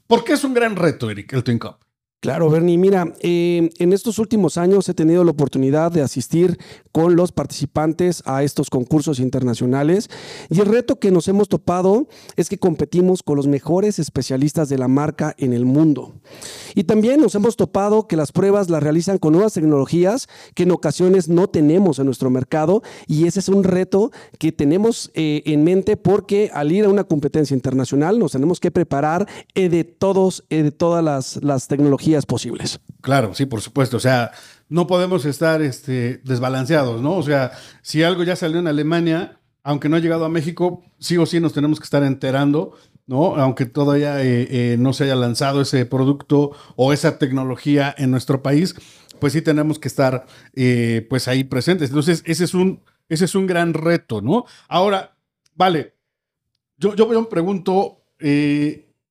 ¿Por 0.09 0.25
qué 0.25 0.33
es 0.33 0.43
un 0.43 0.53
gran 0.53 0.75
reto, 0.75 1.09
Eric, 1.09 1.33
el 1.33 1.45
Twin 1.45 1.61
Cup? 1.61 1.77
Claro, 2.21 2.51
Bernie, 2.51 2.79
mira, 2.79 3.15
eh, 3.21 3.71
en 3.79 3.93
estos 3.93 4.19
últimos 4.19 4.59
años 4.59 4.89
he 4.89 4.95
tenido 4.95 5.23
la 5.23 5.31
oportunidad 5.31 5.93
de 5.93 6.03
asistir 6.03 6.59
con 6.91 7.15
los 7.15 7.31
participantes 7.31 8.25
a 8.27 8.43
estos 8.43 8.71
concursos 8.71 9.21
internacionales 9.21 10.11
y 10.51 10.59
el 10.59 10.67
reto 10.67 10.99
que 10.99 11.13
nos 11.13 11.29
hemos 11.29 11.49
topado 11.49 12.09
es 12.35 12.49
que 12.49 12.59
competimos 12.59 13.23
con 13.23 13.37
los 13.37 13.47
mejores 13.47 14.01
especialistas 14.01 14.69
de 14.69 14.79
la 14.79 14.89
marca 14.89 15.37
en 15.39 15.53
el 15.53 15.65
mundo. 15.65 16.17
Y 16.75 16.85
también 16.85 17.21
nos 17.21 17.37
hemos 17.37 17.55
topado 17.55 18.09
que 18.09 18.17
las 18.17 18.33
pruebas 18.33 18.69
las 18.69 18.83
realizan 18.83 19.19
con 19.19 19.35
nuevas 19.35 19.53
tecnologías 19.53 20.27
que 20.57 20.65
en 20.65 20.73
ocasiones 20.73 21.29
no 21.29 21.47
tenemos 21.47 22.01
en 22.01 22.07
nuestro 22.07 22.31
mercado 22.31 22.83
y 23.07 23.29
ese 23.29 23.39
es 23.39 23.49
un 23.49 23.63
reto 23.63 24.11
que 24.41 24.51
tenemos 24.51 25.13
eh, 25.15 25.43
en 25.47 25.63
mente 25.63 25.97
porque 25.97 26.51
al 26.53 26.73
ir 26.73 26.85
a 26.85 26.89
una 26.89 27.05
competencia 27.05 27.55
internacional 27.55 28.19
nos 28.19 28.33
tenemos 28.33 28.59
que 28.59 28.73
preparar 28.73 29.29
eh, 29.55 29.69
de, 29.69 29.85
todos, 29.85 30.43
de 30.51 30.73
todas 30.73 31.05
las, 31.05 31.39
las 31.45 31.69
tecnologías 31.69 32.08
posibles. 32.27 32.81
Claro, 33.01 33.35
sí, 33.35 33.47
por 33.47 33.61
supuesto. 33.61 33.97
O 33.97 34.01
sea, 34.01 34.33
no 34.69 34.87
podemos 34.87 35.25
estar 35.25 35.63
este, 35.63 36.21
desbalanceados, 36.25 37.01
¿no? 37.01 37.17
O 37.17 37.23
sea, 37.23 37.53
si 37.83 38.03
algo 38.03 38.23
ya 38.23 38.37
salió 38.37 38.59
en 38.59 38.67
Alemania, 38.67 39.41
aunque 39.63 39.89
no 39.89 39.97
ha 39.97 40.01
llegado 40.01 40.25
a 40.25 40.29
México, 40.29 40.83
sí 40.99 41.17
o 41.17 41.27
sí 41.27 41.41
nos 41.41 41.53
tenemos 41.53 41.79
que 41.79 41.85
estar 41.85 42.03
enterando, 42.03 42.77
¿no? 43.07 43.37
Aunque 43.37 43.67
todavía 43.67 44.23
eh, 44.23 44.47
eh, 44.51 44.77
no 44.79 44.93
se 44.93 45.05
haya 45.05 45.17
lanzado 45.17 45.63
ese 45.63 45.87
producto 45.87 46.53
o 46.77 46.93
esa 46.93 47.19
tecnología 47.19 47.95
en 47.97 48.11
nuestro 48.11 48.43
país, 48.43 48.75
pues 49.19 49.33
sí 49.33 49.43
tenemos 49.43 49.79
que 49.79 49.89
estar 49.89 50.27
eh, 50.55 51.07
pues 51.09 51.29
ahí 51.29 51.45
presentes. 51.45 51.91
Entonces, 51.91 52.23
ese 52.27 52.45
es 52.45 52.55
un, 52.55 52.83
ese 53.09 53.25
es 53.25 53.35
un 53.35 53.47
gran 53.47 53.75
reto, 53.75 54.21
¿no? 54.21 54.45
Ahora, 54.69 55.17
vale, 55.55 55.95
yo, 56.77 56.95
yo 56.95 57.09
me 57.09 57.23
pregunto, 57.27 58.05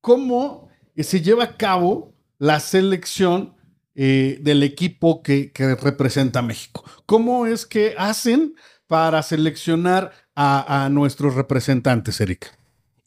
¿cómo 0.02 0.70
se 0.96 1.22
lleva 1.22 1.44
a 1.44 1.58
cabo 1.58 2.17
la 2.40 2.60
selección 2.60 3.56
eh, 3.96 4.38
del 4.42 4.64
equipo 4.64 5.24
que, 5.24 5.52
representa 5.82 6.40
a 6.40 6.44
México. 6.44 6.84
¿Cómo 7.06 7.46
es 7.46 7.66
que 7.66 7.96
hacen 7.98 8.56
para 8.88 9.24
seleccionar 9.24 10.12
a, 10.36 10.86
a 10.86 10.90
nuestros 10.90 11.36
representantes, 11.36 12.22
Erika? 12.22 12.48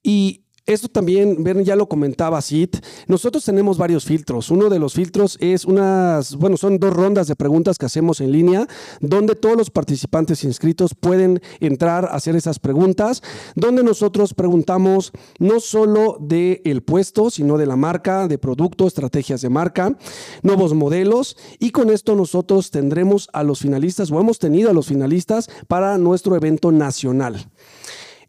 Y 0.02 0.46
esto 0.66 0.88
también, 0.88 1.42
ya 1.64 1.76
lo 1.76 1.88
comentaba 1.88 2.40
Sid, 2.40 2.76
nosotros 3.06 3.44
tenemos 3.44 3.78
varios 3.78 4.04
filtros. 4.04 4.50
Uno 4.50 4.68
de 4.68 4.78
los 4.78 4.94
filtros 4.94 5.36
es 5.40 5.64
unas, 5.64 6.36
bueno, 6.36 6.56
son 6.56 6.78
dos 6.78 6.92
rondas 6.92 7.26
de 7.26 7.36
preguntas 7.36 7.78
que 7.78 7.86
hacemos 7.86 8.20
en 8.20 8.32
línea, 8.32 8.66
donde 9.00 9.34
todos 9.34 9.56
los 9.56 9.70
participantes 9.70 10.44
inscritos 10.44 10.94
pueden 10.94 11.40
entrar 11.60 12.04
a 12.04 12.14
hacer 12.14 12.36
esas 12.36 12.58
preguntas, 12.58 13.22
donde 13.54 13.82
nosotros 13.82 14.34
preguntamos 14.34 15.12
no 15.38 15.60
solo 15.60 16.16
del 16.20 16.60
el 16.64 16.82
puesto, 16.82 17.30
sino 17.30 17.58
de 17.58 17.66
la 17.66 17.76
marca, 17.76 18.28
de 18.28 18.38
producto, 18.38 18.86
estrategias 18.86 19.40
de 19.40 19.48
marca, 19.48 19.96
nuevos 20.42 20.74
modelos, 20.74 21.36
y 21.58 21.70
con 21.70 21.90
esto 21.90 22.14
nosotros 22.14 22.70
tendremos 22.70 23.28
a 23.32 23.42
los 23.42 23.60
finalistas 23.60 24.10
o 24.10 24.20
hemos 24.20 24.38
tenido 24.38 24.70
a 24.70 24.74
los 24.74 24.86
finalistas 24.86 25.48
para 25.68 25.98
nuestro 25.98 26.36
evento 26.36 26.72
nacional. 26.72 27.46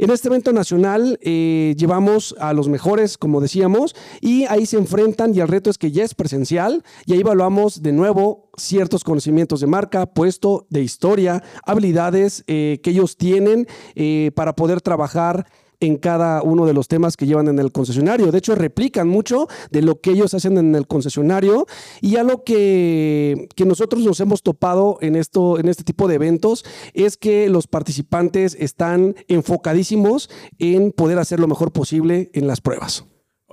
En 0.02 0.10
este 0.10 0.30
evento 0.30 0.52
nacional 0.52 1.20
eh, 1.22 1.76
llevamos 1.78 2.34
a 2.40 2.54
los 2.54 2.68
mejores, 2.68 3.20
como 3.20 3.40
decíamos, 3.40 3.96
y 4.20 4.46
ahí 4.46 4.66
se 4.66 4.78
enfrentan 4.78 5.36
y 5.36 5.42
el 5.42 5.48
reto 5.48 5.70
es 5.70 5.78
que 5.78 5.92
ya 5.92 6.04
es 6.04 6.16
presencial 6.16 6.84
y 7.06 7.14
ahí 7.14 7.20
evaluamos 7.20 7.84
de 7.84 7.92
nuevo 7.92 8.50
ciertos 8.58 9.04
conocimientos 9.04 9.60
de 9.60 9.68
marca, 9.68 10.08
puesto, 10.08 10.66
de 10.72 10.82
historia, 10.82 11.44
habilidades 11.64 12.44
eh, 12.48 12.80
que 12.82 12.90
ellos 12.90 13.16
tienen 13.16 13.68
eh, 13.94 14.32
para 14.34 14.56
poder 14.56 14.82
trabajar 14.82 15.46
en 15.82 15.98
cada 15.98 16.42
uno 16.44 16.66
de 16.66 16.74
los 16.74 16.88
temas 16.88 17.18
que 17.18 17.26
llevan 17.26 17.50
en 17.50 17.60
el 17.60 17.72
concesionario. 17.72 18.32
De 18.32 18.38
hecho, 18.38 18.56
replican 18.56 19.08
mucho 19.08 19.48
de 19.72 19.82
lo 19.82 20.00
que 20.00 20.12
ellos 20.12 20.34
hacen 20.34 20.58
en 20.58 20.76
el 20.76 20.88
concesionario 20.88 21.68
y 22.00 22.16
algo 22.16 22.44
que, 22.44 23.50
que 23.56 23.66
nosotros 23.66 24.04
nos 24.04 24.20
hemos 24.20 24.44
topado 24.44 24.98
en, 25.02 25.16
esto, 25.16 25.60
en 25.60 25.68
este 25.68 25.84
tipo 25.84 26.08
de 26.08 26.16
eventos 26.16 26.64
es 26.94 27.18
que 27.18 27.50
los 27.50 27.68
participantes 27.68 28.56
están 28.60 29.16
enfocadísimos 29.28 30.30
en 30.60 30.92
poder 30.92 31.18
hacer 31.20 31.40
lo 31.40 31.48
mejor 31.48 31.72
posible 31.72 32.30
en 32.34 32.48
las 32.48 32.62
pruebas. 32.62 33.06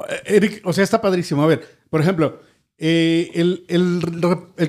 Eh, 0.09 0.37
Eric, 0.37 0.61
o 0.65 0.73
sea, 0.73 0.85
está 0.85 1.01
padrísimo. 1.01 1.43
A 1.43 1.47
ver, 1.47 1.63
por 1.89 2.03
ejemplo, 2.03 2.41
eh, 2.77 3.31
el, 3.35 3.65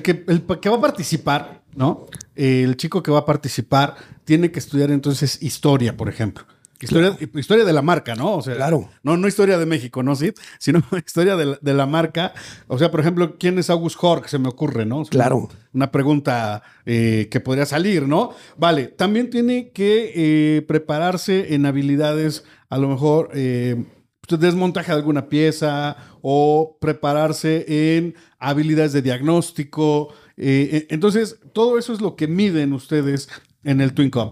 que, 0.02 0.24
el, 0.26 0.42
que, 0.60 0.68
va 0.70 0.76
a 0.76 0.80
participar, 0.80 1.62
¿no? 1.76 2.06
el 2.34 2.76
chico 2.78 3.02
que 3.02 3.10
va 3.10 3.20
a 3.20 3.26
participar 3.26 3.96
tiene 4.24 4.50
que 4.50 4.58
estudiar 4.58 4.90
entonces 4.90 5.42
historia, 5.42 5.96
por 5.96 6.08
ejemplo. 6.08 6.44
Historia, 6.80 7.16
historia 7.34 7.64
de 7.64 7.72
la 7.72 7.82
marca, 7.82 8.14
¿no? 8.14 8.36
O 8.36 8.42
sea, 8.42 8.54
claro. 8.54 8.88
No, 9.02 9.16
no 9.16 9.28
historia 9.28 9.58
de 9.58 9.66
México, 9.66 10.02
¿no, 10.02 10.16
sí? 10.16 10.32
Sino 10.58 10.82
historia 11.06 11.36
de 11.36 11.74
la, 11.74 11.86
marca. 11.86 12.32
O 12.68 12.78
sea, 12.78 12.90
por 12.90 13.00
ejemplo, 13.00 13.36
¿quién 13.38 13.58
es 13.58 13.68
August 13.68 13.98
Hork? 14.00 14.26
Se 14.28 14.38
me 14.38 14.48
ocurre, 14.48 14.86
¿no? 14.86 15.04
claro. 15.04 15.48
Una 15.72 15.92
pregunta 15.92 16.62
eh, 16.86 17.28
que 17.30 17.40
podría 17.40 17.66
salir, 17.66 18.08
¿no? 18.08 18.30
Vale, 18.56 18.86
también 18.86 19.30
tiene 19.30 19.70
que 19.70 20.12
eh, 20.14 20.62
prepararse 20.62 21.54
en 21.54 21.66
habilidades, 21.66 22.44
a 22.68 22.78
lo 22.78 22.88
mejor, 22.88 23.30
eh, 23.34 23.84
desmontaje 24.28 24.92
de 24.92 24.98
alguna 24.98 25.28
pieza 25.28 25.96
o 26.22 26.78
prepararse 26.80 27.96
en 27.96 28.14
habilidades 28.38 28.92
de 28.92 29.02
diagnóstico. 29.02 30.14
entonces, 30.36 31.38
todo 31.52 31.78
eso 31.78 31.92
es 31.92 32.00
lo 32.00 32.14
que 32.14 32.28
miden 32.28 32.72
ustedes 32.72 33.28
en 33.64 33.80
el 33.80 33.92
Twin 33.92 34.10
Cup. 34.10 34.30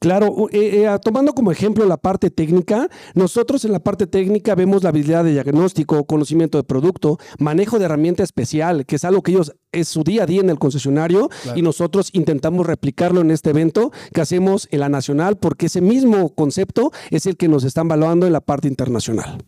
Claro, 0.00 0.48
eh, 0.50 0.86
eh, 0.86 0.98
tomando 1.04 1.34
como 1.34 1.52
ejemplo 1.52 1.84
la 1.84 1.98
parte 1.98 2.30
técnica, 2.30 2.88
nosotros 3.14 3.66
en 3.66 3.72
la 3.72 3.80
parte 3.80 4.06
técnica 4.06 4.54
vemos 4.54 4.82
la 4.82 4.88
habilidad 4.88 5.24
de 5.24 5.32
diagnóstico, 5.32 6.06
conocimiento 6.06 6.56
de 6.56 6.64
producto, 6.64 7.18
manejo 7.38 7.78
de 7.78 7.84
herramienta 7.84 8.22
especial, 8.22 8.86
que 8.86 8.96
es 8.96 9.04
algo 9.04 9.22
que 9.22 9.32
ellos 9.32 9.52
es 9.72 9.88
su 9.88 10.02
día 10.02 10.22
a 10.22 10.26
día 10.26 10.40
en 10.40 10.48
el 10.48 10.58
concesionario 10.58 11.28
y 11.54 11.60
nosotros 11.60 12.08
intentamos 12.14 12.66
replicarlo 12.66 13.20
en 13.20 13.30
este 13.30 13.50
evento 13.50 13.92
que 14.14 14.22
hacemos 14.22 14.68
en 14.70 14.80
la 14.80 14.88
nacional 14.88 15.36
porque 15.36 15.66
ese 15.66 15.82
mismo 15.82 16.34
concepto 16.34 16.92
es 17.10 17.26
el 17.26 17.36
que 17.36 17.48
nos 17.48 17.64
están 17.64 17.84
evaluando 17.84 18.26
en 18.26 18.32
la 18.32 18.40
parte 18.40 18.68
internacional. 18.68 19.44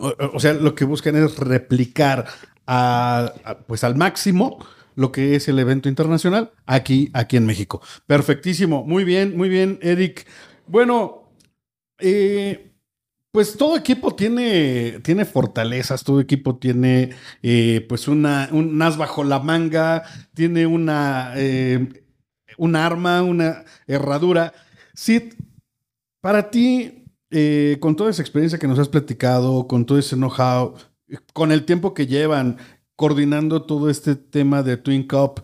O, 0.00 0.40
sea, 0.40 0.54
lo 0.54 0.74
que 0.74 0.84
buscan 0.84 1.14
es 1.14 1.38
replicar 1.38 2.26
pues 3.68 3.84
al 3.84 3.94
máximo 3.94 4.58
lo 4.94 5.12
que 5.12 5.34
es 5.34 5.48
el 5.48 5.58
evento 5.58 5.88
internacional 5.88 6.52
aquí, 6.66 7.10
aquí 7.12 7.36
en 7.36 7.46
México. 7.46 7.80
Perfectísimo. 8.06 8.84
Muy 8.84 9.04
bien, 9.04 9.36
muy 9.36 9.48
bien, 9.48 9.78
Eric. 9.82 10.26
Bueno, 10.66 11.22
eh, 11.98 12.72
pues 13.30 13.56
todo 13.56 13.76
equipo 13.76 14.14
tiene, 14.14 15.00
tiene 15.02 15.24
fortalezas, 15.24 16.04
todo 16.04 16.20
equipo 16.20 16.56
tiene 16.58 17.10
eh, 17.42 17.84
pues 17.88 18.08
una, 18.08 18.48
un 18.52 18.80
as 18.82 18.96
bajo 18.96 19.24
la 19.24 19.40
manga, 19.40 20.02
tiene 20.34 20.66
una, 20.66 21.32
eh, 21.36 21.88
arma, 22.74 23.22
una 23.22 23.64
herradura. 23.86 24.52
Sid, 24.94 25.34
para 26.20 26.50
ti, 26.50 27.04
con 27.80 27.96
toda 27.96 28.10
esa 28.10 28.20
experiencia 28.20 28.58
que 28.58 28.68
nos 28.68 28.78
has 28.78 28.90
platicado, 28.90 29.66
con 29.66 29.86
todo 29.86 29.98
ese 29.98 30.16
know-how, 30.16 30.74
con 31.32 31.52
el 31.52 31.64
tiempo 31.64 31.94
que 31.94 32.06
llevan, 32.06 32.58
coordinando 32.96 33.62
todo 33.62 33.90
este 33.90 34.16
tema 34.16 34.62
de 34.62 34.76
Twin 34.76 35.06
Cup. 35.06 35.42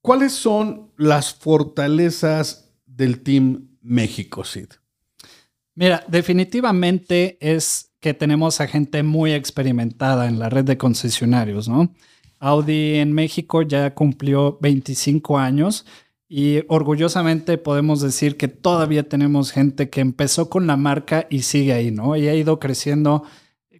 ¿Cuáles 0.00 0.32
son 0.32 0.92
las 0.96 1.34
fortalezas 1.34 2.72
del 2.86 3.22
Team 3.22 3.68
México, 3.82 4.44
Sid? 4.44 4.68
Mira, 5.74 6.04
definitivamente 6.08 7.36
es 7.40 7.92
que 8.00 8.14
tenemos 8.14 8.60
a 8.60 8.66
gente 8.66 9.02
muy 9.02 9.32
experimentada 9.32 10.26
en 10.26 10.38
la 10.38 10.48
red 10.48 10.64
de 10.64 10.78
concesionarios, 10.78 11.68
¿no? 11.68 11.92
Audi 12.38 12.96
en 12.96 13.12
México 13.12 13.62
ya 13.62 13.94
cumplió 13.94 14.58
25 14.60 15.38
años 15.38 15.86
y 16.28 16.60
orgullosamente 16.68 17.56
podemos 17.58 18.00
decir 18.00 18.36
que 18.36 18.48
todavía 18.48 19.08
tenemos 19.08 19.52
gente 19.52 19.90
que 19.90 20.00
empezó 20.00 20.48
con 20.50 20.66
la 20.66 20.76
marca 20.76 21.26
y 21.30 21.42
sigue 21.42 21.72
ahí, 21.72 21.90
¿no? 21.90 22.16
Y 22.16 22.28
ha 22.28 22.34
ido 22.34 22.58
creciendo 22.58 23.24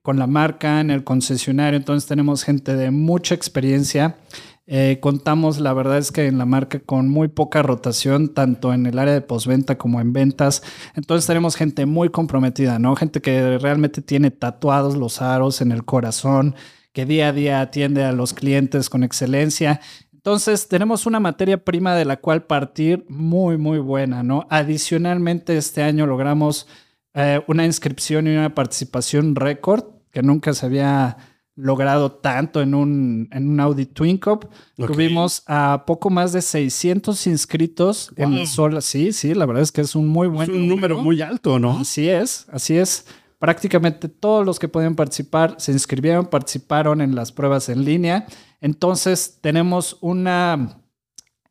con 0.07 0.21
la 0.21 0.29
marca, 0.29 0.81
en 0.81 0.93
el 0.93 1.03
concesionario, 1.03 1.77
entonces 1.77 2.09
tenemos 2.09 2.45
gente 2.45 2.77
de 2.77 2.93
mucha 2.93 3.35
experiencia. 3.35 4.15
Eh, 4.69 4.99
contamos, 5.01 5.59
la 5.59 5.73
verdad 5.73 5.99
es 5.99 6.13
que 6.13 6.29
en 6.29 6.39
la 6.39 6.47
marca 6.47 6.79
con 6.79 7.09
muy 7.09 7.27
poca 7.27 7.61
rotación, 7.61 8.33
tanto 8.33 8.73
en 8.73 8.87
el 8.87 9.01
área 9.01 9.15
de 9.15 9.21
postventa 9.21 9.77
como 9.77 10.01
en 10.01 10.13
ventas. 10.13 10.63
Entonces 10.95 11.27
tenemos 11.27 11.57
gente 11.57 11.87
muy 11.87 12.11
comprometida, 12.11 12.79
¿no? 12.79 12.95
Gente 12.95 13.21
que 13.21 13.59
realmente 13.59 14.01
tiene 14.01 14.31
tatuados 14.31 14.97
los 14.97 15.21
aros 15.21 15.61
en 15.61 15.73
el 15.73 15.85
corazón, 15.85 16.55
que 16.93 17.05
día 17.05 17.31
a 17.31 17.33
día 17.33 17.61
atiende 17.61 18.05
a 18.05 18.13
los 18.13 18.33
clientes 18.33 18.89
con 18.89 19.03
excelencia. 19.03 19.81
Entonces 20.13 20.69
tenemos 20.69 21.07
una 21.07 21.19
materia 21.19 21.65
prima 21.65 21.97
de 21.97 22.05
la 22.05 22.19
cual 22.19 22.45
partir 22.45 23.05
muy, 23.09 23.59
muy 23.59 23.81
buena, 23.81 24.23
¿no? 24.23 24.47
Adicionalmente, 24.51 25.57
este 25.57 25.83
año 25.83 26.07
logramos 26.07 26.69
eh, 27.13 27.43
una 27.49 27.65
inscripción 27.65 28.29
y 28.29 28.37
una 28.37 28.55
participación 28.55 29.35
récord 29.35 29.96
que 30.17 30.23
nunca 30.23 30.55
se 30.55 30.65
había 30.65 31.19
logrado 31.57 32.11
tanto 32.11 32.63
en 32.63 32.75
un, 32.75 33.29
en 33.33 33.51
un 33.51 33.61
Audi 33.61 33.85
Twin 33.85 34.17
Cup. 34.17 34.49
Tuvimos 34.75 35.43
a 35.47 35.85
poco 35.87 36.09
más 36.09 36.33
de 36.33 36.41
600 36.41 37.27
inscritos 37.27 38.15
en 38.17 38.33
el 38.33 38.47
sola. 38.47 38.81
Sí, 38.81 39.13
sí, 39.13 39.35
la 39.35 39.45
verdad 39.45 39.63
es 39.63 39.73
que 39.73 39.83
es 39.83 39.95
un 39.95 40.09
muy 40.09 40.27
buen 40.27 40.51
es 40.51 40.57
un 40.57 40.69
número 40.69 41.03
muy 41.03 41.21
alto, 41.21 41.59
¿no? 41.59 41.81
Así 41.81 42.09
es, 42.09 42.47
así 42.51 42.79
es. 42.79 43.05
Prácticamente 43.39 44.09
todos 44.09 44.47
los 44.47 44.59
que 44.59 44.69
podían 44.69 44.95
participar 44.95 45.57
se 45.59 45.73
inscribieron, 45.73 46.25
participaron 46.25 47.03
en 47.03 47.15
las 47.15 47.31
pruebas 47.31 47.69
en 47.69 47.85
línea. 47.85 48.27
Entonces 48.63 49.41
tenemos 49.43 49.99
una, 50.01 50.81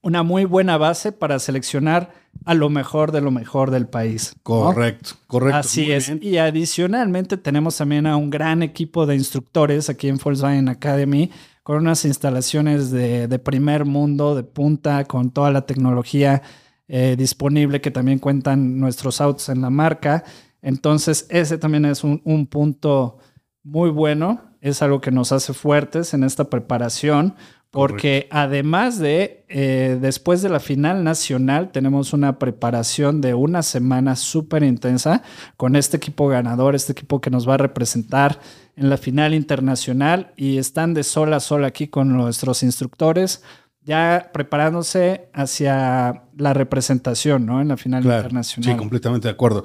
una 0.01 0.23
muy 0.23 0.45
buena 0.45 0.79
base 0.79 1.11
para 1.11 1.37
seleccionar 1.37 2.11
a 2.43 2.53
lo 2.53 2.69
mejor 2.69 3.11
de 3.11 3.21
lo 3.21 3.31
mejor 3.31 3.71
del 3.71 3.87
país. 3.87 4.33
¿no? 4.35 4.43
Correcto, 4.43 5.11
correcto. 5.27 5.59
Así 5.59 5.91
es. 5.91 6.07
bien. 6.07 6.19
Y 6.21 6.37
adicionalmente 6.37 7.37
tenemos 7.37 7.77
también 7.77 8.05
a 8.05 8.17
un 8.17 8.29
gran 8.29 8.63
equipo 8.63 9.05
de 9.05 9.15
instructores 9.15 9.89
aquí 9.89 10.07
en 10.09 10.17
Volkswagen 10.17 10.69
Academy 10.69 11.31
con 11.63 11.77
unas 11.77 12.05
instalaciones 12.05 12.91
de, 12.91 13.27
de 13.27 13.39
primer 13.39 13.85
mundo, 13.85 14.35
de 14.35 14.43
punta, 14.43 15.03
con 15.05 15.31
toda 15.31 15.49
la 15.49 15.65
tecnología 15.65 16.43
eh, 16.87 17.15
disponible 17.17 17.81
que 17.81 17.89
también 17.89 18.19
cuentan 18.19 18.79
nuestros 18.79 19.19
autos 19.19 19.49
en 19.49 19.61
la 19.61 19.71
marca. 19.71 20.23
Entonces, 20.61 21.25
ese 21.29 21.57
también 21.57 21.85
es 21.85 22.03
un, 22.03 22.21
un 22.23 22.45
punto 22.45 23.17
muy 23.63 23.89
bueno. 23.89 24.41
Es 24.61 24.83
algo 24.83 25.01
que 25.01 25.09
nos 25.09 25.31
hace 25.31 25.53
fuertes 25.53 26.13
en 26.13 26.23
esta 26.23 26.49
preparación. 26.49 27.35
Porque 27.75 28.27
además 28.31 28.97
de, 28.97 29.45
eh, 29.49 29.99
después 30.01 30.41
de 30.41 30.49
la 30.49 30.59
final 30.59 31.03
nacional, 31.03 31.71
tenemos 31.71 32.13
una 32.13 32.39
preparación 32.39 33.21
de 33.21 33.33
una 33.33 33.61
semana 33.61 34.15
súper 34.15 34.63
intensa 34.63 35.21
con 35.57 35.75
este 35.75 35.97
equipo 35.97 36.27
ganador, 36.27 36.73
este 36.73 36.93
equipo 36.93 37.21
que 37.21 37.29
nos 37.29 37.47
va 37.47 37.55
a 37.55 37.57
representar 37.57 38.39
en 38.77 38.89
la 38.89 38.97
final 38.97 39.33
internacional 39.33 40.31
y 40.35 40.57
están 40.57 40.93
de 40.93 41.03
sol 41.03 41.33
a 41.33 41.39
sol 41.39 41.65
aquí 41.65 41.87
con 41.87 42.09
nuestros 42.09 42.63
instructores, 42.63 43.43
ya 43.85 44.31
preparándose 44.33 45.29
hacia 45.33 46.23
la 46.35 46.53
representación, 46.53 47.45
¿no? 47.45 47.61
En 47.61 47.67
la 47.67 47.77
final 47.77 48.01
Claro, 48.01 48.17
internacional. 48.19 48.71
Sí, 48.71 48.77
completamente 48.77 49.27
de 49.27 49.33
acuerdo. 49.33 49.63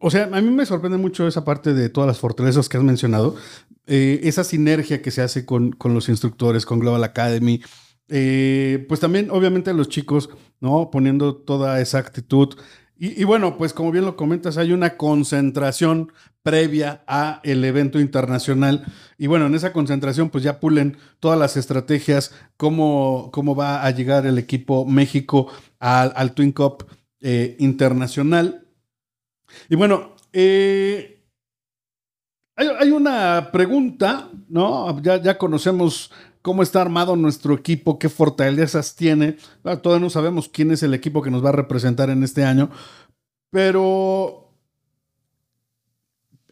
O 0.00 0.10
sea, 0.10 0.28
a 0.32 0.40
mí 0.40 0.50
me 0.50 0.66
sorprende 0.66 0.98
mucho 0.98 1.26
esa 1.28 1.44
parte 1.44 1.72
de 1.72 1.88
todas 1.88 2.08
las 2.08 2.18
fortalezas 2.18 2.68
que 2.68 2.76
has 2.76 2.82
mencionado, 2.82 3.36
eh, 3.86 4.20
esa 4.24 4.42
sinergia 4.42 5.00
que 5.00 5.12
se 5.12 5.22
hace 5.22 5.46
con, 5.46 5.70
con 5.70 5.94
los 5.94 6.08
instructores, 6.08 6.66
con 6.66 6.80
Global 6.80 7.04
Academy. 7.04 7.62
Eh, 8.08 8.84
pues 8.88 8.98
también, 9.00 9.30
obviamente, 9.30 9.72
los 9.72 9.88
chicos, 9.88 10.30
¿no? 10.60 10.90
Poniendo 10.90 11.36
toda 11.36 11.80
esa 11.80 11.98
actitud. 11.98 12.54
Y, 12.98 13.20
y 13.20 13.24
bueno, 13.24 13.56
pues 13.56 13.72
como 13.72 13.92
bien 13.92 14.04
lo 14.04 14.16
comentas, 14.16 14.58
hay 14.58 14.72
una 14.72 14.96
concentración 14.96 16.12
previa 16.44 17.02
a 17.08 17.40
el 17.42 17.64
evento 17.64 17.98
internacional. 17.98 18.84
Y 19.18 19.26
bueno, 19.26 19.46
en 19.46 19.54
esa 19.54 19.72
concentración, 19.72 20.28
pues 20.28 20.44
ya 20.44 20.60
pulen 20.60 20.98
todas 21.18 21.38
las 21.38 21.56
estrategias, 21.56 22.32
cómo, 22.56 23.30
cómo 23.32 23.56
va 23.56 23.84
a 23.84 23.90
llegar 23.90 24.26
el 24.26 24.38
equipo 24.38 24.84
México 24.84 25.50
al, 25.80 26.12
al 26.14 26.34
Twin 26.34 26.52
Cup 26.52 26.86
eh, 27.20 27.56
internacional. 27.58 28.68
Y 29.70 29.74
bueno, 29.74 30.14
eh, 30.34 31.24
hay, 32.56 32.68
hay 32.78 32.90
una 32.90 33.48
pregunta, 33.50 34.30
¿no? 34.48 35.00
Ya, 35.00 35.20
ya 35.22 35.38
conocemos 35.38 36.12
cómo 36.42 36.62
está 36.62 36.82
armado 36.82 37.16
nuestro 37.16 37.54
equipo, 37.54 37.98
qué 37.98 38.10
fortalezas 38.10 38.96
tiene. 38.96 39.38
Todavía 39.62 40.04
no 40.04 40.10
sabemos 40.10 40.50
quién 40.50 40.72
es 40.72 40.82
el 40.82 40.92
equipo 40.92 41.22
que 41.22 41.30
nos 41.30 41.42
va 41.42 41.48
a 41.48 41.52
representar 41.52 42.10
en 42.10 42.22
este 42.22 42.44
año, 42.44 42.68
pero 43.50 44.43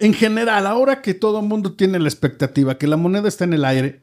en 0.03 0.15
general, 0.15 0.67
ahora 0.67 1.01
que 1.01 1.15
todo 1.15 1.39
el 1.39 1.47
mundo 1.47 1.75
tiene 1.75 2.01
la 2.01 2.09
expectativa, 2.09 2.77
que 2.77 2.89
la 2.89 2.97
moneda 2.97 3.29
está 3.29 3.45
en 3.45 3.53
el 3.53 3.65
aire, 3.65 4.03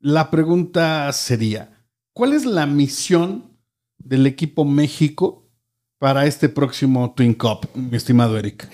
la 0.00 0.28
pregunta 0.28 1.12
sería, 1.12 1.86
¿cuál 2.12 2.32
es 2.32 2.44
la 2.44 2.66
misión 2.66 3.56
del 3.96 4.26
equipo 4.26 4.64
México 4.64 5.48
para 5.98 6.26
este 6.26 6.48
próximo 6.48 7.14
Twin 7.14 7.32
Cup, 7.32 7.68
mi 7.74 7.96
estimado 7.96 8.36
Eric? 8.36 8.68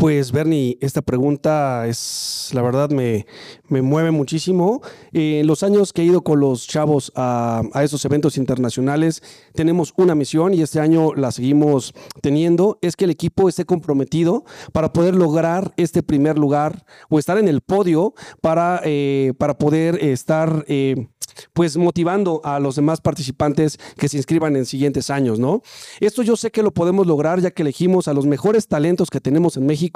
Pues 0.00 0.32
Bernie, 0.32 0.78
esta 0.80 1.02
pregunta 1.02 1.86
es, 1.86 2.48
la 2.54 2.62
verdad, 2.62 2.88
me, 2.88 3.26
me 3.68 3.82
mueve 3.82 4.10
muchísimo. 4.10 4.80
Eh, 5.12 5.42
los 5.44 5.62
años 5.62 5.92
que 5.92 6.00
he 6.00 6.06
ido 6.06 6.22
con 6.24 6.40
los 6.40 6.66
chavos 6.66 7.12
a, 7.16 7.60
a 7.74 7.84
esos 7.84 8.02
eventos 8.06 8.38
internacionales, 8.38 9.22
tenemos 9.52 9.92
una 9.98 10.14
misión 10.14 10.54
y 10.54 10.62
este 10.62 10.80
año 10.80 11.12
la 11.14 11.32
seguimos 11.32 11.92
teniendo, 12.22 12.78
es 12.80 12.96
que 12.96 13.04
el 13.04 13.10
equipo 13.10 13.46
esté 13.50 13.66
comprometido 13.66 14.44
para 14.72 14.90
poder 14.94 15.14
lograr 15.14 15.74
este 15.76 16.02
primer 16.02 16.38
lugar 16.38 16.86
o 17.10 17.18
estar 17.18 17.36
en 17.36 17.48
el 17.48 17.60
podio 17.60 18.14
para, 18.40 18.80
eh, 18.84 19.34
para 19.36 19.58
poder 19.58 20.02
estar... 20.02 20.64
eh, 20.66 21.08
pues 21.54 21.76
motivando 21.76 22.42
a 22.44 22.58
los 22.58 22.76
demás 22.76 23.00
participantes 23.00 23.78
que 23.96 24.08
se 24.08 24.18
inscriban 24.18 24.56
en 24.56 24.66
siguientes 24.66 25.08
años, 25.10 25.38
¿no? 25.38 25.62
Esto 26.00 26.22
yo 26.22 26.36
sé 26.36 26.50
que 26.50 26.62
lo 26.62 26.74
podemos 26.74 27.06
lograr 27.06 27.40
ya 27.40 27.50
que 27.50 27.62
elegimos 27.62 28.08
a 28.08 28.12
los 28.12 28.26
mejores 28.26 28.66
talentos 28.68 29.08
que 29.08 29.20
tenemos 29.20 29.56
en 29.56 29.64
México 29.64 29.89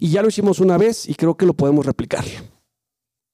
y 0.00 0.10
ya 0.10 0.22
lo 0.22 0.28
hicimos 0.28 0.60
una 0.60 0.78
vez 0.78 1.08
y 1.08 1.14
creo 1.14 1.36
que 1.36 1.46
lo 1.46 1.54
podemos 1.54 1.86
replicar. 1.86 2.24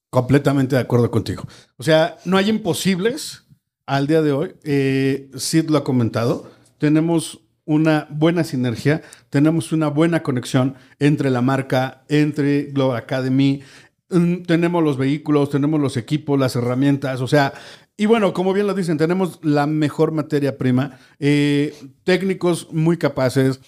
Completamente 0.09 0.75
de 0.75 0.81
acuerdo 0.81 1.09
contigo. 1.09 1.43
O 1.77 1.83
sea, 1.83 2.17
no 2.25 2.37
hay 2.37 2.49
imposibles 2.49 3.45
al 3.85 4.07
día 4.07 4.21
de 4.21 4.31
hoy. 4.31 4.53
Eh, 4.63 5.29
Sid 5.35 5.69
lo 5.69 5.77
ha 5.77 5.83
comentado. 5.83 6.51
Tenemos 6.77 7.39
una 7.65 8.07
buena 8.09 8.43
sinergia, 8.43 9.01
tenemos 9.29 9.71
una 9.71 9.87
buena 9.87 10.23
conexión 10.23 10.75
entre 10.99 11.29
la 11.29 11.41
marca, 11.41 12.03
entre 12.09 12.63
Global 12.63 12.97
Academy. 12.97 13.61
Mm, 14.09 14.43
Tenemos 14.43 14.83
los 14.83 14.97
vehículos, 14.97 15.49
tenemos 15.49 15.79
los 15.79 15.95
equipos, 15.95 16.37
las 16.39 16.55
herramientas, 16.55 17.21
o 17.21 17.27
sea, 17.27 17.53
y 17.95 18.07
bueno, 18.07 18.33
como 18.33 18.51
bien 18.51 18.67
lo 18.67 18.73
dicen, 18.73 18.97
tenemos 18.97 19.39
la 19.43 19.67
mejor 19.67 20.11
materia 20.11 20.57
prima, 20.57 20.97
eh, 21.19 21.73
técnicos 22.03 22.67
muy 22.71 22.97
capaces, 22.97 23.59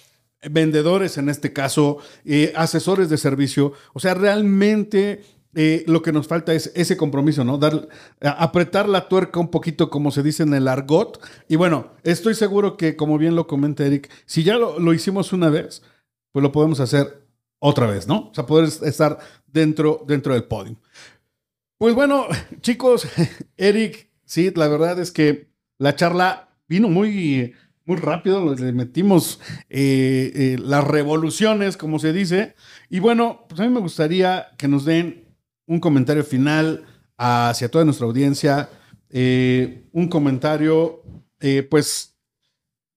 vendedores 0.50 1.18
en 1.18 1.28
este 1.28 1.52
caso, 1.52 1.98
eh, 2.24 2.52
asesores 2.56 3.08
de 3.08 3.18
servicio, 3.18 3.72
o 3.92 4.00
sea, 4.00 4.14
realmente 4.14 5.22
eh, 5.54 5.84
lo 5.86 6.02
que 6.02 6.12
nos 6.12 6.26
falta 6.26 6.52
es 6.52 6.72
ese 6.74 6.96
compromiso, 6.96 7.44
¿no? 7.44 7.58
Dar, 7.58 7.88
apretar 8.20 8.88
la 8.88 9.08
tuerca 9.08 9.38
un 9.38 9.50
poquito, 9.50 9.88
como 9.88 10.10
se 10.10 10.22
dice 10.22 10.42
en 10.42 10.54
el 10.54 10.66
argot. 10.66 11.20
Y 11.48 11.56
bueno, 11.56 11.92
estoy 12.02 12.34
seguro 12.34 12.76
que, 12.76 12.96
como 12.96 13.18
bien 13.18 13.36
lo 13.36 13.46
comenta 13.46 13.86
Eric, 13.86 14.10
si 14.26 14.42
ya 14.42 14.56
lo, 14.56 14.78
lo 14.80 14.92
hicimos 14.92 15.32
una 15.32 15.50
vez, 15.50 15.82
pues 16.32 16.42
lo 16.42 16.50
podemos 16.50 16.80
hacer 16.80 17.24
otra 17.60 17.86
vez, 17.86 18.08
¿no? 18.08 18.30
O 18.30 18.34
sea, 18.34 18.46
poder 18.46 18.68
estar 18.68 19.18
dentro, 19.46 20.04
dentro 20.06 20.34
del 20.34 20.44
podio. 20.44 20.76
Pues 21.78 21.94
bueno, 21.94 22.26
chicos, 22.60 23.06
Eric, 23.56 24.10
sí, 24.24 24.52
la 24.54 24.68
verdad 24.68 24.98
es 24.98 25.12
que 25.12 25.48
la 25.78 25.94
charla 25.94 26.48
vino 26.66 26.88
muy, 26.88 27.54
muy 27.86 27.96
rápido, 27.96 28.54
le 28.54 28.72
metimos 28.72 29.40
eh, 29.68 30.32
eh, 30.34 30.56
las 30.58 30.84
revoluciones, 30.84 31.76
como 31.76 31.98
se 31.98 32.12
dice. 32.12 32.54
Y 32.88 33.00
bueno, 33.00 33.44
pues 33.48 33.60
a 33.60 33.64
mí 33.64 33.70
me 33.70 33.80
gustaría 33.80 34.48
que 34.56 34.68
nos 34.68 34.84
den 34.84 35.24
un 35.66 35.80
comentario 35.80 36.24
final 36.24 36.84
hacia 37.16 37.70
toda 37.70 37.84
nuestra 37.84 38.06
audiencia, 38.06 38.70
eh, 39.10 39.86
un 39.92 40.08
comentario, 40.08 41.02
pues 41.70 42.16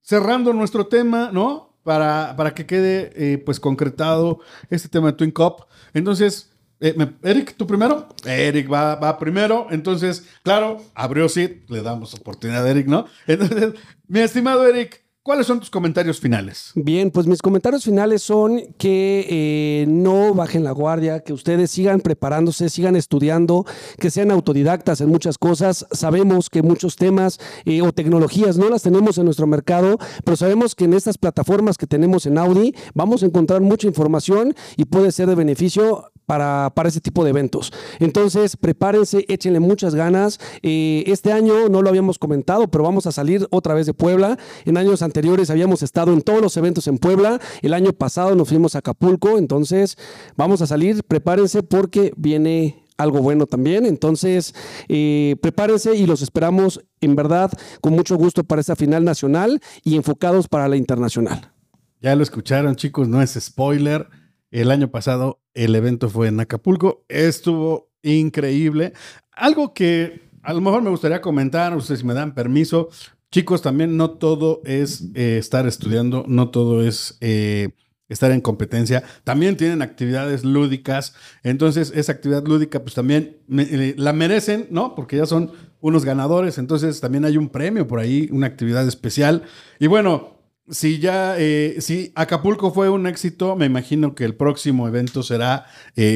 cerrando 0.02 0.54
nuestro 0.54 0.88
tema, 0.88 1.32
¿no? 1.34 1.78
Para, 1.84 2.34
para 2.38 2.54
que 2.54 2.66
quede 2.66 3.38
pues 3.40 3.60
concretado 3.60 4.40
este 4.70 4.88
tema 4.88 5.08
de 5.08 5.18
Twin 5.18 5.32
Cup. 5.32 5.66
Entonces, 5.94 6.50
eh, 6.80 6.96
Eric, 7.24 7.56
¿tú 7.58 7.66
primero? 7.66 8.08
Eric 8.26 8.72
va, 8.72 8.96
va 8.96 9.18
primero. 9.18 9.68
Entonces, 9.72 10.26
claro, 10.44 10.82
abrió 10.94 11.28
Sid, 11.28 11.70
le 11.70 11.82
damos 11.82 12.14
oportunidad 12.14 12.66
a 12.66 12.70
Eric, 12.70 12.88
¿no? 12.88 13.06
Entonces, 13.26 13.74
mi 14.08 14.20
estimado 14.20 14.66
Eric, 14.66 15.04
¿cuáles 15.24 15.48
son 15.48 15.60
tus 15.60 15.72
comentarios 15.72 16.20
finales? 16.20 16.72
Bien, 16.76 17.10
pues 17.10 17.26
mis 17.26 17.42
comentarios 17.42 17.84
finales 17.84 18.22
son 18.22 18.62
que 18.78 19.26
eh, 19.28 19.86
no 19.88 20.36
bajen 20.36 20.64
la 20.64 20.72
guardia, 20.72 21.22
que 21.22 21.34
ustedes 21.34 21.72
sigan 21.72 22.00
preparándose, 22.00 22.70
sigan 22.70 22.96
estudiando, 22.96 23.66
que 24.00 24.12
sean 24.12 24.30
autodidactas 24.30 25.02
en 25.02 25.10
muchas 25.10 25.40
cosas. 25.40 25.88
Sabemos 25.92 26.50
que 26.50 26.62
muchos 26.62 26.96
temas 26.96 27.40
eh, 27.66 27.82
o 27.82 27.92
tecnologías 27.92 28.58
no 28.58 28.70
las 28.70 28.84
tenemos 28.84 29.18
en 29.18 29.26
nuestro 29.26 29.48
mercado, 29.48 29.98
pero 30.24 30.38
sabemos 30.38 30.76
que 30.76 30.86
en 30.86 30.94
estas 30.94 31.18
plataformas 31.18 31.78
que 31.78 31.88
tenemos 31.88 32.28
en 32.28 32.38
Audi 32.38 32.76
vamos 32.94 33.24
a 33.24 33.26
encontrar 33.26 33.62
mucha 33.62 33.88
información 33.88 34.54
y 34.76 34.86
puede 34.86 35.12
ser 35.12 35.28
de 35.28 35.36
beneficio 35.36 36.12
para, 36.28 36.72
para 36.76 36.90
ese 36.90 37.02
tipo 37.02 37.24
de 37.24 37.32
eventos. 37.32 37.74
Entonces, 38.00 38.56
prepárense, 38.56 39.26
échenle 39.30 39.60
muchas 39.60 39.96
ganas. 39.96 40.40
Eh, 40.62 41.06
este 41.08 41.32
año 41.32 41.70
no 41.70 41.82
lo 41.82 41.90
habíamos 41.90 42.20
comentado, 42.20 42.68
pero 42.68 42.84
vamos 42.84 43.08
a 43.08 43.12
salir 43.12 43.48
otra 43.50 43.74
vez 43.74 43.88
de 43.88 43.96
Puebla. 43.96 44.38
En 44.66 44.78
años 44.78 45.02
anteriores 45.02 45.50
habíamos 45.50 45.82
estado 45.82 46.14
en 46.14 46.22
todos 46.22 46.42
los 46.42 46.56
eventos 46.58 46.88
en 46.88 47.00
Puebla. 47.00 47.40
El 47.62 47.74
año 47.74 47.94
pasado 47.94 48.36
nos 48.36 48.50
fuimos 48.50 48.76
a 48.76 48.80
Acapulco. 48.80 49.40
Entonces, 49.40 49.98
vamos 50.36 50.62
a 50.62 50.68
salir, 50.68 51.04
prepárense 51.04 51.64
porque 51.64 52.14
viene 52.18 52.84
algo 52.98 53.22
bueno 53.22 53.46
también. 53.46 53.86
Entonces, 53.86 54.54
eh, 54.90 55.38
prepárense 55.42 55.96
y 55.96 56.06
los 56.06 56.22
esperamos 56.22 56.82
en 57.00 57.16
verdad 57.16 57.52
con 57.80 57.94
mucho 57.94 58.18
gusto 58.18 58.44
para 58.44 58.60
esta 58.60 58.76
final 58.76 59.06
nacional 59.06 59.62
y 59.84 59.96
enfocados 59.96 60.50
para 60.50 60.68
la 60.68 60.76
internacional. 60.76 61.54
Ya 62.02 62.16
lo 62.16 62.24
escucharon, 62.24 62.76
chicos, 62.76 63.08
no 63.08 63.22
es 63.22 63.38
spoiler. 63.40 64.08
El 64.52 64.72
año 64.72 64.90
pasado 64.90 65.42
el 65.54 65.76
evento 65.76 66.10
fue 66.10 66.28
en 66.28 66.40
Acapulco, 66.40 67.06
estuvo 67.10 67.92
increíble. 68.02 68.94
Algo 69.32 69.74
que 69.74 70.28
a 70.44 70.54
lo 70.54 70.62
mejor 70.62 70.82
me 70.82 70.90
gustaría 70.90 71.22
comentar, 71.22 71.76
ustedes 71.76 72.00
si 72.00 72.06
me 72.06 72.14
dan 72.14 72.34
permiso, 72.34 72.90
chicos, 73.32 73.62
también 73.62 73.98
no 73.98 74.12
todo 74.12 74.62
es 74.64 75.10
eh, 75.14 75.38
estar 75.38 75.68
estudiando, 75.68 76.24
no 76.28 76.50
todo 76.50 76.82
es 76.84 77.18
eh, 77.20 77.70
estar 78.08 78.32
en 78.32 78.40
competencia, 78.40 79.04
también 79.26 79.58
tienen 79.58 79.82
actividades 79.82 80.46
lúdicas, 80.46 81.14
entonces 81.44 81.92
esa 81.94 82.14
actividad 82.14 82.46
lúdica 82.46 82.82
pues 82.82 82.96
también 82.96 83.38
eh, 83.52 83.96
la 83.98 84.14
merecen, 84.14 84.68
¿no? 84.70 84.96
Porque 84.96 85.18
ya 85.18 85.26
son 85.26 85.52
unos 85.82 86.06
ganadores, 86.06 86.58
entonces 86.58 87.02
también 87.02 87.26
hay 87.26 87.36
un 87.36 87.50
premio 87.50 87.86
por 87.86 88.00
ahí, 88.00 88.30
una 88.32 88.48
actividad 88.48 88.88
especial. 88.88 89.44
Y 89.80 89.88
bueno, 89.88 90.37
si 90.70 91.00
ya, 91.00 91.36
si 91.80 92.12
Acapulco 92.16 92.72
fue 92.72 92.90
un 92.90 93.08
éxito, 93.08 93.56
me 93.56 93.66
imagino 93.66 94.16
que 94.16 94.26
el 94.26 94.36
próximo 94.36 94.88
evento 94.88 95.24
será 95.24 95.66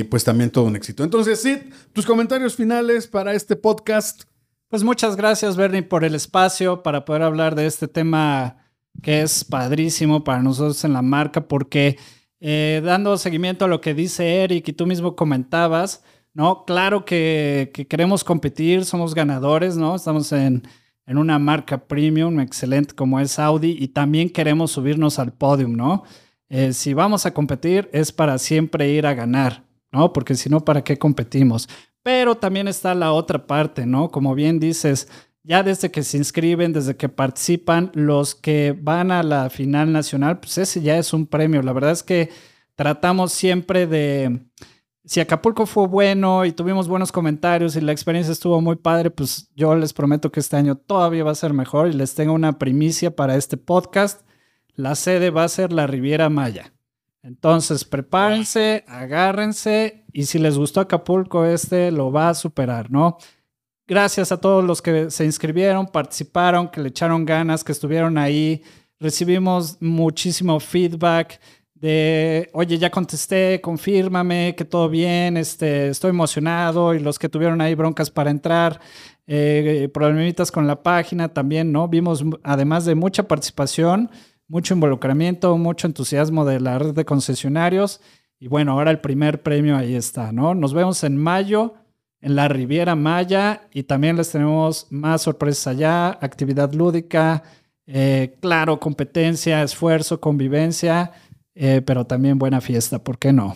pues 0.09 0.23
también 0.23 0.49
todo 0.51 0.65
un 0.65 0.75
éxito. 0.75 1.03
Entonces, 1.03 1.41
Sid, 1.41 1.73
tus 1.93 2.05
comentarios 2.05 2.55
finales 2.55 3.07
para 3.07 3.33
este 3.33 3.55
podcast. 3.55 4.23
Pues 4.67 4.83
muchas 4.83 5.15
gracias, 5.15 5.57
Bernie, 5.57 5.83
por 5.83 6.03
el 6.03 6.15
espacio 6.15 6.83
para 6.83 7.03
poder 7.05 7.23
hablar 7.23 7.55
de 7.55 7.65
este 7.65 7.87
tema 7.87 8.61
que 9.01 9.21
es 9.21 9.43
padrísimo 9.43 10.23
para 10.23 10.41
nosotros 10.41 10.83
en 10.83 10.93
la 10.93 11.01
marca, 11.01 11.47
porque 11.47 11.97
eh, 12.39 12.81
dando 12.83 13.17
seguimiento 13.17 13.65
a 13.65 13.67
lo 13.67 13.81
que 13.81 13.93
dice 13.93 14.43
Eric 14.43 14.67
y 14.67 14.73
tú 14.73 14.85
mismo 14.87 15.15
comentabas, 15.15 16.03
¿no? 16.33 16.65
Claro 16.65 17.05
que, 17.05 17.71
queremos 17.89 18.23
competir, 18.23 18.85
somos 18.85 19.13
ganadores, 19.13 19.77
¿no? 19.77 19.95
Estamos 19.95 20.31
en, 20.31 20.63
en, 21.05 21.17
una 21.17 21.39
marca 21.39 21.87
premium 21.87 22.39
excelente 22.39 22.95
como 22.95 23.19
es 23.19 23.39
Audi 23.39 23.75
y 23.79 23.89
también 23.89 24.29
queremos 24.29 24.71
subirnos 24.71 25.19
al 25.19 25.33
podium, 25.33 25.75
¿no? 25.75 26.03
Eh, 26.49 26.73
si 26.73 26.93
vamos 26.93 27.25
a 27.25 27.33
competir 27.33 27.89
es 27.93 28.11
para 28.11 28.37
siempre 28.37 28.89
ir 28.89 29.05
a 29.05 29.13
ganar, 29.13 29.63
¿no? 29.91 30.11
Porque 30.13 30.35
si 30.35 30.49
no, 30.49 30.65
¿para 30.65 30.83
qué 30.83 30.97
competimos? 30.97 31.69
Pero 32.03 32.35
también 32.35 32.67
está 32.67 32.93
la 32.95 33.13
otra 33.13 33.47
parte, 33.47 33.85
¿no? 33.85 34.09
Como 34.09 34.35
bien 34.35 34.59
dices, 34.59 35.07
ya 35.43 35.63
desde 35.63 35.91
que 35.91 36.03
se 36.03 36.17
inscriben, 36.17 36.73
desde 36.73 36.97
que 36.97 37.09
participan, 37.09 37.91
los 37.93 38.35
que 38.35 38.75
van 38.79 39.11
a 39.11 39.23
la 39.23 39.49
final 39.49 39.91
nacional, 39.91 40.39
pues 40.39 40.57
ese 40.57 40.81
ya 40.81 40.97
es 40.97 41.13
un 41.13 41.25
premio. 41.25 41.61
La 41.61 41.73
verdad 41.73 41.91
es 41.91 42.03
que 42.03 42.29
tratamos 42.75 43.33
siempre 43.33 43.87
de, 43.87 44.41
si 45.03 45.19
Acapulco 45.19 45.65
fue 45.65 45.87
bueno 45.87 46.45
y 46.45 46.51
tuvimos 46.51 46.87
buenos 46.87 47.11
comentarios 47.11 47.75
y 47.75 47.81
la 47.81 47.91
experiencia 47.91 48.31
estuvo 48.31 48.61
muy 48.61 48.75
padre, 48.75 49.09
pues 49.09 49.49
yo 49.55 49.75
les 49.75 49.93
prometo 49.93 50.31
que 50.31 50.39
este 50.39 50.57
año 50.57 50.75
todavía 50.75 51.23
va 51.23 51.31
a 51.31 51.35
ser 51.35 51.53
mejor 51.53 51.87
y 51.87 51.93
les 51.93 52.13
tengo 52.13 52.33
una 52.33 52.59
primicia 52.59 53.15
para 53.15 53.35
este 53.35 53.57
podcast. 53.57 54.21
La 54.75 54.95
sede 54.95 55.31
va 55.31 55.43
a 55.43 55.49
ser 55.49 55.73
la 55.73 55.87
Riviera 55.87 56.29
Maya. 56.29 56.71
Entonces, 57.23 57.83
prepárense, 57.83 58.83
agárrense 58.87 60.05
y 60.13 60.25
si 60.25 60.39
les 60.39 60.57
gustó 60.57 60.81
Acapulco, 60.81 61.45
este 61.45 61.91
lo 61.91 62.11
va 62.11 62.29
a 62.29 62.33
superar, 62.33 62.91
¿no? 62.91 63.17
Gracias 63.87 64.31
a 64.31 64.39
todos 64.39 64.63
los 64.63 64.81
que 64.81 65.11
se 65.11 65.25
inscribieron, 65.25 65.87
participaron, 65.87 66.69
que 66.69 66.79
le 66.79 66.89
echaron 66.89 67.25
ganas, 67.25 67.63
que 67.63 67.71
estuvieron 67.71 68.17
ahí. 68.17 68.63
Recibimos 68.99 69.77
muchísimo 69.81 70.59
feedback 70.59 71.39
de, 71.81 72.49
oye, 72.53 72.77
ya 72.77 72.91
contesté, 72.91 73.59
confírmame 73.59 74.53
que 74.55 74.65
todo 74.65 74.87
bien, 74.87 75.35
este, 75.35 75.89
estoy 75.89 76.11
emocionado. 76.11 76.93
Y 76.93 76.99
los 76.99 77.17
que 77.17 77.27
tuvieron 77.27 77.59
ahí 77.59 77.73
broncas 77.73 78.11
para 78.11 78.29
entrar, 78.29 78.79
eh, 79.25 79.89
problemitas 79.91 80.51
con 80.51 80.67
la 80.67 80.83
página 80.83 81.29
también, 81.29 81.71
¿no? 81.71 81.87
Vimos, 81.87 82.23
además 82.43 82.85
de 82.85 82.93
mucha 82.93 83.27
participación, 83.27 84.11
mucho 84.47 84.75
involucramiento, 84.75 85.57
mucho 85.57 85.87
entusiasmo 85.87 86.45
de 86.45 86.59
la 86.59 86.77
red 86.77 86.93
de 86.93 87.03
concesionarios. 87.03 87.99
Y 88.39 88.47
bueno, 88.47 88.73
ahora 88.73 88.91
el 88.91 88.99
primer 88.99 89.41
premio 89.41 89.75
ahí 89.75 89.95
está, 89.95 90.31
¿no? 90.31 90.53
Nos 90.53 90.75
vemos 90.75 91.03
en 91.03 91.17
mayo 91.17 91.73
en 92.21 92.35
la 92.35 92.47
Riviera 92.47 92.95
Maya 92.95 93.63
y 93.73 93.83
también 93.83 94.17
les 94.17 94.31
tenemos 94.31 94.85
más 94.91 95.23
sorpresas 95.23 95.67
allá, 95.67 96.09
actividad 96.21 96.71
lúdica, 96.73 97.41
eh, 97.87 98.35
claro, 98.39 98.79
competencia, 98.79 99.63
esfuerzo, 99.63 100.21
convivencia, 100.21 101.13
eh, 101.55 101.81
pero 101.85 102.05
también 102.05 102.37
buena 102.37 102.61
fiesta, 102.61 103.03
¿por 103.03 103.17
qué 103.17 103.33
no? 103.33 103.55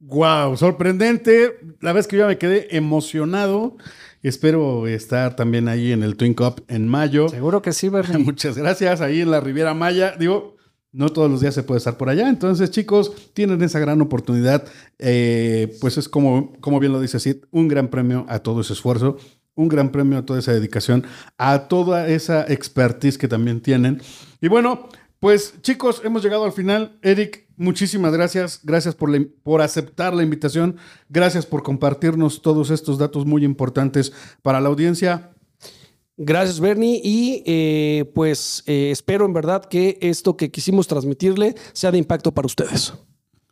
Wow, 0.00 0.56
sorprendente. 0.56 1.58
La 1.80 1.92
vez 1.92 2.06
que 2.06 2.16
yo 2.16 2.26
me 2.26 2.38
quedé 2.38 2.74
emocionado. 2.74 3.76
Espero 4.22 4.86
estar 4.86 5.36
también 5.36 5.68
ahí 5.68 5.92
en 5.92 6.02
el 6.02 6.16
Twin 6.16 6.32
Cup 6.32 6.64
en 6.68 6.88
mayo. 6.88 7.28
Seguro 7.28 7.60
que 7.60 7.72
sí, 7.72 7.90
Bernie. 7.90 8.18
Muchas 8.24 8.56
gracias. 8.56 9.02
Ahí 9.02 9.20
en 9.20 9.30
la 9.30 9.40
Riviera 9.40 9.74
Maya. 9.74 10.14
Digo, 10.18 10.56
no 10.92 11.10
todos 11.10 11.30
los 11.30 11.42
días 11.42 11.54
se 11.54 11.62
puede 11.62 11.78
estar 11.78 11.98
por 11.98 12.08
allá. 12.08 12.30
Entonces, 12.30 12.70
chicos, 12.70 13.32
tienen 13.34 13.62
esa 13.62 13.78
gran 13.78 14.00
oportunidad. 14.00 14.64
Eh, 14.98 15.76
pues 15.82 15.98
es 15.98 16.08
como, 16.08 16.54
como 16.60 16.80
bien 16.80 16.92
lo 16.92 17.00
dice 17.00 17.20
Sid, 17.20 17.44
un 17.50 17.68
gran 17.68 17.88
premio 17.88 18.24
a 18.28 18.38
todo 18.38 18.62
ese 18.62 18.72
esfuerzo, 18.72 19.18
un 19.54 19.68
gran 19.68 19.92
premio 19.92 20.18
a 20.18 20.24
toda 20.24 20.38
esa 20.38 20.52
dedicación, 20.52 21.04
a 21.36 21.68
toda 21.68 22.08
esa 22.08 22.42
expertise 22.50 23.18
que 23.18 23.28
también 23.28 23.60
tienen. 23.60 24.00
Y 24.40 24.48
bueno, 24.48 24.88
pues 25.20 25.54
chicos, 25.60 26.00
hemos 26.02 26.22
llegado 26.22 26.44
al 26.44 26.52
final. 26.52 26.98
Eric, 27.02 27.46
muchísimas 27.56 28.12
gracias. 28.12 28.60
Gracias 28.62 28.94
por, 28.94 29.10
por 29.42 29.60
aceptar 29.60 30.14
la 30.14 30.22
invitación. 30.22 30.76
Gracias 31.10 31.44
por 31.44 31.62
compartirnos 31.62 32.40
todos 32.40 32.70
estos 32.70 32.98
datos 32.98 33.26
muy 33.26 33.44
importantes 33.44 34.12
para 34.42 34.60
la 34.60 34.68
audiencia. 34.68 35.30
Gracias, 36.22 36.58
Bernie. 36.58 37.00
Y 37.02 37.42
eh, 37.46 38.10
pues 38.14 38.62
eh, 38.66 38.90
espero 38.90 39.24
en 39.26 39.32
verdad 39.32 39.64
que 39.66 39.98
esto 40.00 40.36
que 40.36 40.50
quisimos 40.50 40.86
transmitirle 40.86 41.54
sea 41.72 41.90
de 41.90 41.98
impacto 41.98 42.32
para 42.32 42.46
ustedes. 42.46 42.94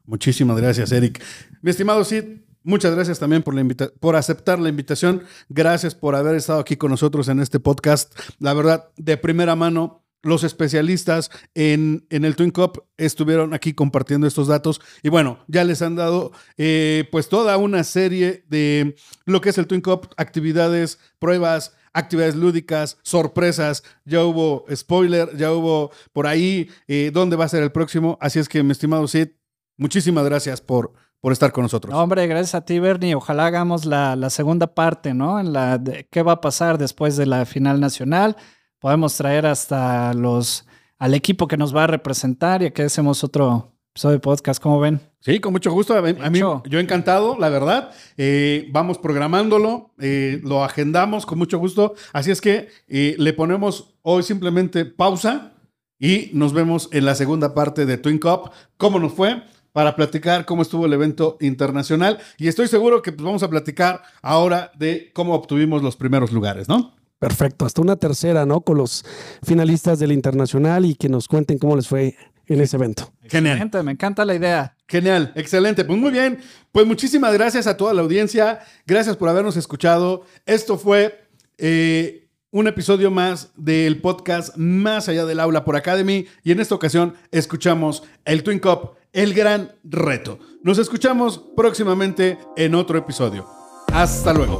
Muchísimas 0.05 0.57
gracias, 0.59 0.91
Eric. 0.93 1.23
Mi 1.61 1.71
estimado 1.71 2.03
Sid, 2.03 2.25
muchas 2.63 2.95
gracias 2.95 3.19
también 3.19 3.43
por, 3.43 3.55
la 3.55 3.63
por 4.01 4.17
aceptar 4.17 4.59
la 4.59 4.71
invitación. 4.71 5.23
Gracias 5.51 5.95
por 5.95 6.15
haber 6.15 6.35
estado 6.35 6.61
aquí 6.61 6.77
con 6.77 6.91
nosotros 6.91 7.29
en 7.29 7.41
este 7.41 7.61
podcast. 7.61 8.19
La 8.39 8.55
verdad, 8.55 8.89
de 8.97 9.19
primera 9.19 9.55
mano, 9.55 10.05
los 10.23 10.45
especialistas 10.45 11.31
en, 11.55 12.07
en, 12.11 12.25
el 12.25 12.37
Twin 12.37 12.51
Cup 12.51 12.85
estuvieron 12.97 13.55
aquí 13.55 13.73
compartiendo 13.73 14.27
estos 14.27 14.49
datos 14.49 14.81
y 15.03 15.09
bueno, 15.09 15.39
ya 15.47 15.65
les 15.65 15.83
han 15.83 15.97
dado 15.97 16.33
eh, 16.57 17.09
pues 17.13 17.29
toda 17.29 17.57
una 17.57 17.85
serie 17.85 18.45
de 18.49 18.97
lo 19.27 19.41
que 19.41 19.51
es 19.51 19.59
el 19.59 19.67
Twin 19.67 19.81
Cup, 19.81 20.09
actividades, 20.17 20.99
pruebas, 21.19 21.75
actividades 21.93 22.37
lúdicas, 22.37 22.99
sorpresas, 23.03 23.85
ya 24.05 24.25
hubo 24.25 24.65
spoiler, 24.75 25.37
ya 25.37 25.53
hubo 25.53 25.91
por 26.13 26.27
ahí 26.27 26.69
eh, 26.89 27.11
dónde 27.13 27.37
va 27.37 27.45
a 27.45 27.49
ser 27.49 27.63
el 27.63 27.73
próximo, 27.73 28.19
así 28.21 28.39
es 28.39 28.49
que 28.49 28.63
mi 28.63 28.73
estimado 28.73 29.07
Sid, 29.07 29.29
muchísimas 29.77 30.25
gracias 30.25 30.61
por, 30.61 30.93
por 31.21 31.33
estar 31.33 31.53
con 31.53 31.63
nosotros. 31.63 31.95
hombre, 31.95 32.27
gracias 32.27 32.55
a 32.57 32.65
ti, 32.65 32.79
Bernie. 32.79 33.15
Ojalá 33.15 33.47
hagamos 33.47 33.85
la, 33.85 34.17
la 34.17 34.31
segunda 34.31 34.75
parte, 34.75 35.15
¿no? 35.15 35.41
En 35.41 35.53
la 35.53 35.79
de 35.79 36.09
qué 36.11 36.23
va 36.23 36.33
a 36.33 36.41
pasar 36.41 36.79
después 36.79 37.17
de 37.17 37.27
la 37.27 37.47
final 37.47 37.81
nacional 37.81 38.37
podemos 38.79 39.17
traer 39.17 39.47
hasta 39.47 40.12
los 40.14 40.67
al 40.99 41.14
equipo 41.14 41.47
que 41.47 41.57
nos 41.57 41.75
va 41.75 41.85
a 41.85 41.87
representar 41.87 42.62
y 42.62 42.71
que 42.71 42.83
hacemos 42.83 43.23
otro 43.23 43.73
episodio 43.93 44.14
de 44.14 44.21
podcast, 44.21 44.62
¿cómo 44.62 44.81
ven? 44.81 45.01
Sí, 45.21 45.41
con 45.41 45.53
mucho 45.53 45.73
gusto. 45.73 45.95
A 45.95 46.31
mí, 46.31 46.38
yo 46.38 46.79
encantado, 46.79 47.37
la 47.38 47.49
verdad. 47.49 47.91
Eh, 48.17 48.69
vamos 48.71 48.99
programándolo, 48.99 49.93
eh, 49.99 50.41
lo 50.45 50.62
agendamos 50.62 51.27
con 51.27 51.38
mucho 51.38 51.59
gusto. 51.59 51.95
Así 52.12 52.31
es 52.31 52.41
que 52.41 52.69
eh, 52.87 53.17
le 53.19 53.33
ponemos 53.33 53.97
hoy 54.03 54.23
simplemente 54.23 54.85
pausa 54.85 55.55
y 55.99 56.31
nos 56.33 56.53
vemos 56.53 56.88
en 56.93 57.05
la 57.05 57.14
segunda 57.14 57.55
parte 57.55 57.87
de 57.87 57.99
Twin 57.99 58.19
Cup. 58.19 58.51
¿Cómo 58.77 59.01
nos 59.01 59.12
fue? 59.12 59.43
Para 59.73 59.97
platicar 59.97 60.47
cómo 60.47 60.62
estuvo 60.62 60.87
el 60.87 60.93
evento 60.93 61.37
internacional. 61.41 62.19
Y 62.38 62.47
estoy 62.47 62.69
seguro 62.69 63.03
que 63.03 63.11
pues, 63.12 63.25
vamos 63.25 63.43
a 63.43 63.51
platicar 63.51 64.03
ahora 64.23 64.71
de 64.79 65.11
cómo 65.12 65.35
obtuvimos 65.35 65.83
los 65.83 65.97
primeros 65.97 66.33
lugares, 66.33 66.69
¿no? 66.69 66.98
Perfecto, 67.19 67.67
hasta 67.67 67.83
una 67.83 67.97
tercera, 67.97 68.47
¿no? 68.47 68.61
Con 68.61 68.79
los 68.79 69.05
finalistas 69.43 69.99
del 69.99 70.13
internacional 70.13 70.85
y 70.85 70.95
que 70.95 71.09
nos 71.09 71.27
cuenten 71.27 71.59
cómo 71.59 71.75
les 71.75 71.89
fue 71.89 72.17
en 72.47 72.61
ese 72.61 72.77
evento. 72.77 73.13
Genial. 73.25 73.71
me 73.85 73.93
encanta 73.93 74.25
la 74.25 74.35
idea. 74.35 74.77
Genial, 74.87 75.33
excelente. 75.35 75.85
Pues 75.85 75.99
muy 75.99 76.11
bien. 76.11 76.41
Pues 76.73 76.87
muchísimas 76.87 77.33
gracias 77.35 77.67
a 77.67 77.77
toda 77.77 77.93
la 77.93 78.03
audiencia. 78.03 78.61
Gracias 78.87 79.17
por 79.17 79.29
habernos 79.29 79.57
escuchado. 79.57 80.23
Esto 80.47 80.79
fue 80.79 81.29
eh, 81.59 82.29
un 82.51 82.67
episodio 82.69 83.11
más 83.11 83.53
del 83.57 84.01
podcast 84.01 84.57
Más 84.57 85.09
allá 85.09 85.27
del 85.27 85.41
aula 85.41 85.65
por 85.65 85.77
Academy. 85.77 86.27
Y 86.43 86.53
en 86.53 86.61
esta 86.61 86.75
ocasión 86.75 87.15
escuchamos 87.31 88.03
el 88.25 88.43
Twin 88.43 88.61
Cup, 88.61 88.93
el 89.13 89.35
gran 89.35 89.73
reto. 89.85 90.39
Nos 90.63 90.79
escuchamos 90.79 91.43
próximamente 91.57 92.39
en 92.57 92.75
otro 92.75 92.99
episodio. 92.99 93.47
Hasta 93.93 94.33
luego. 94.33 94.59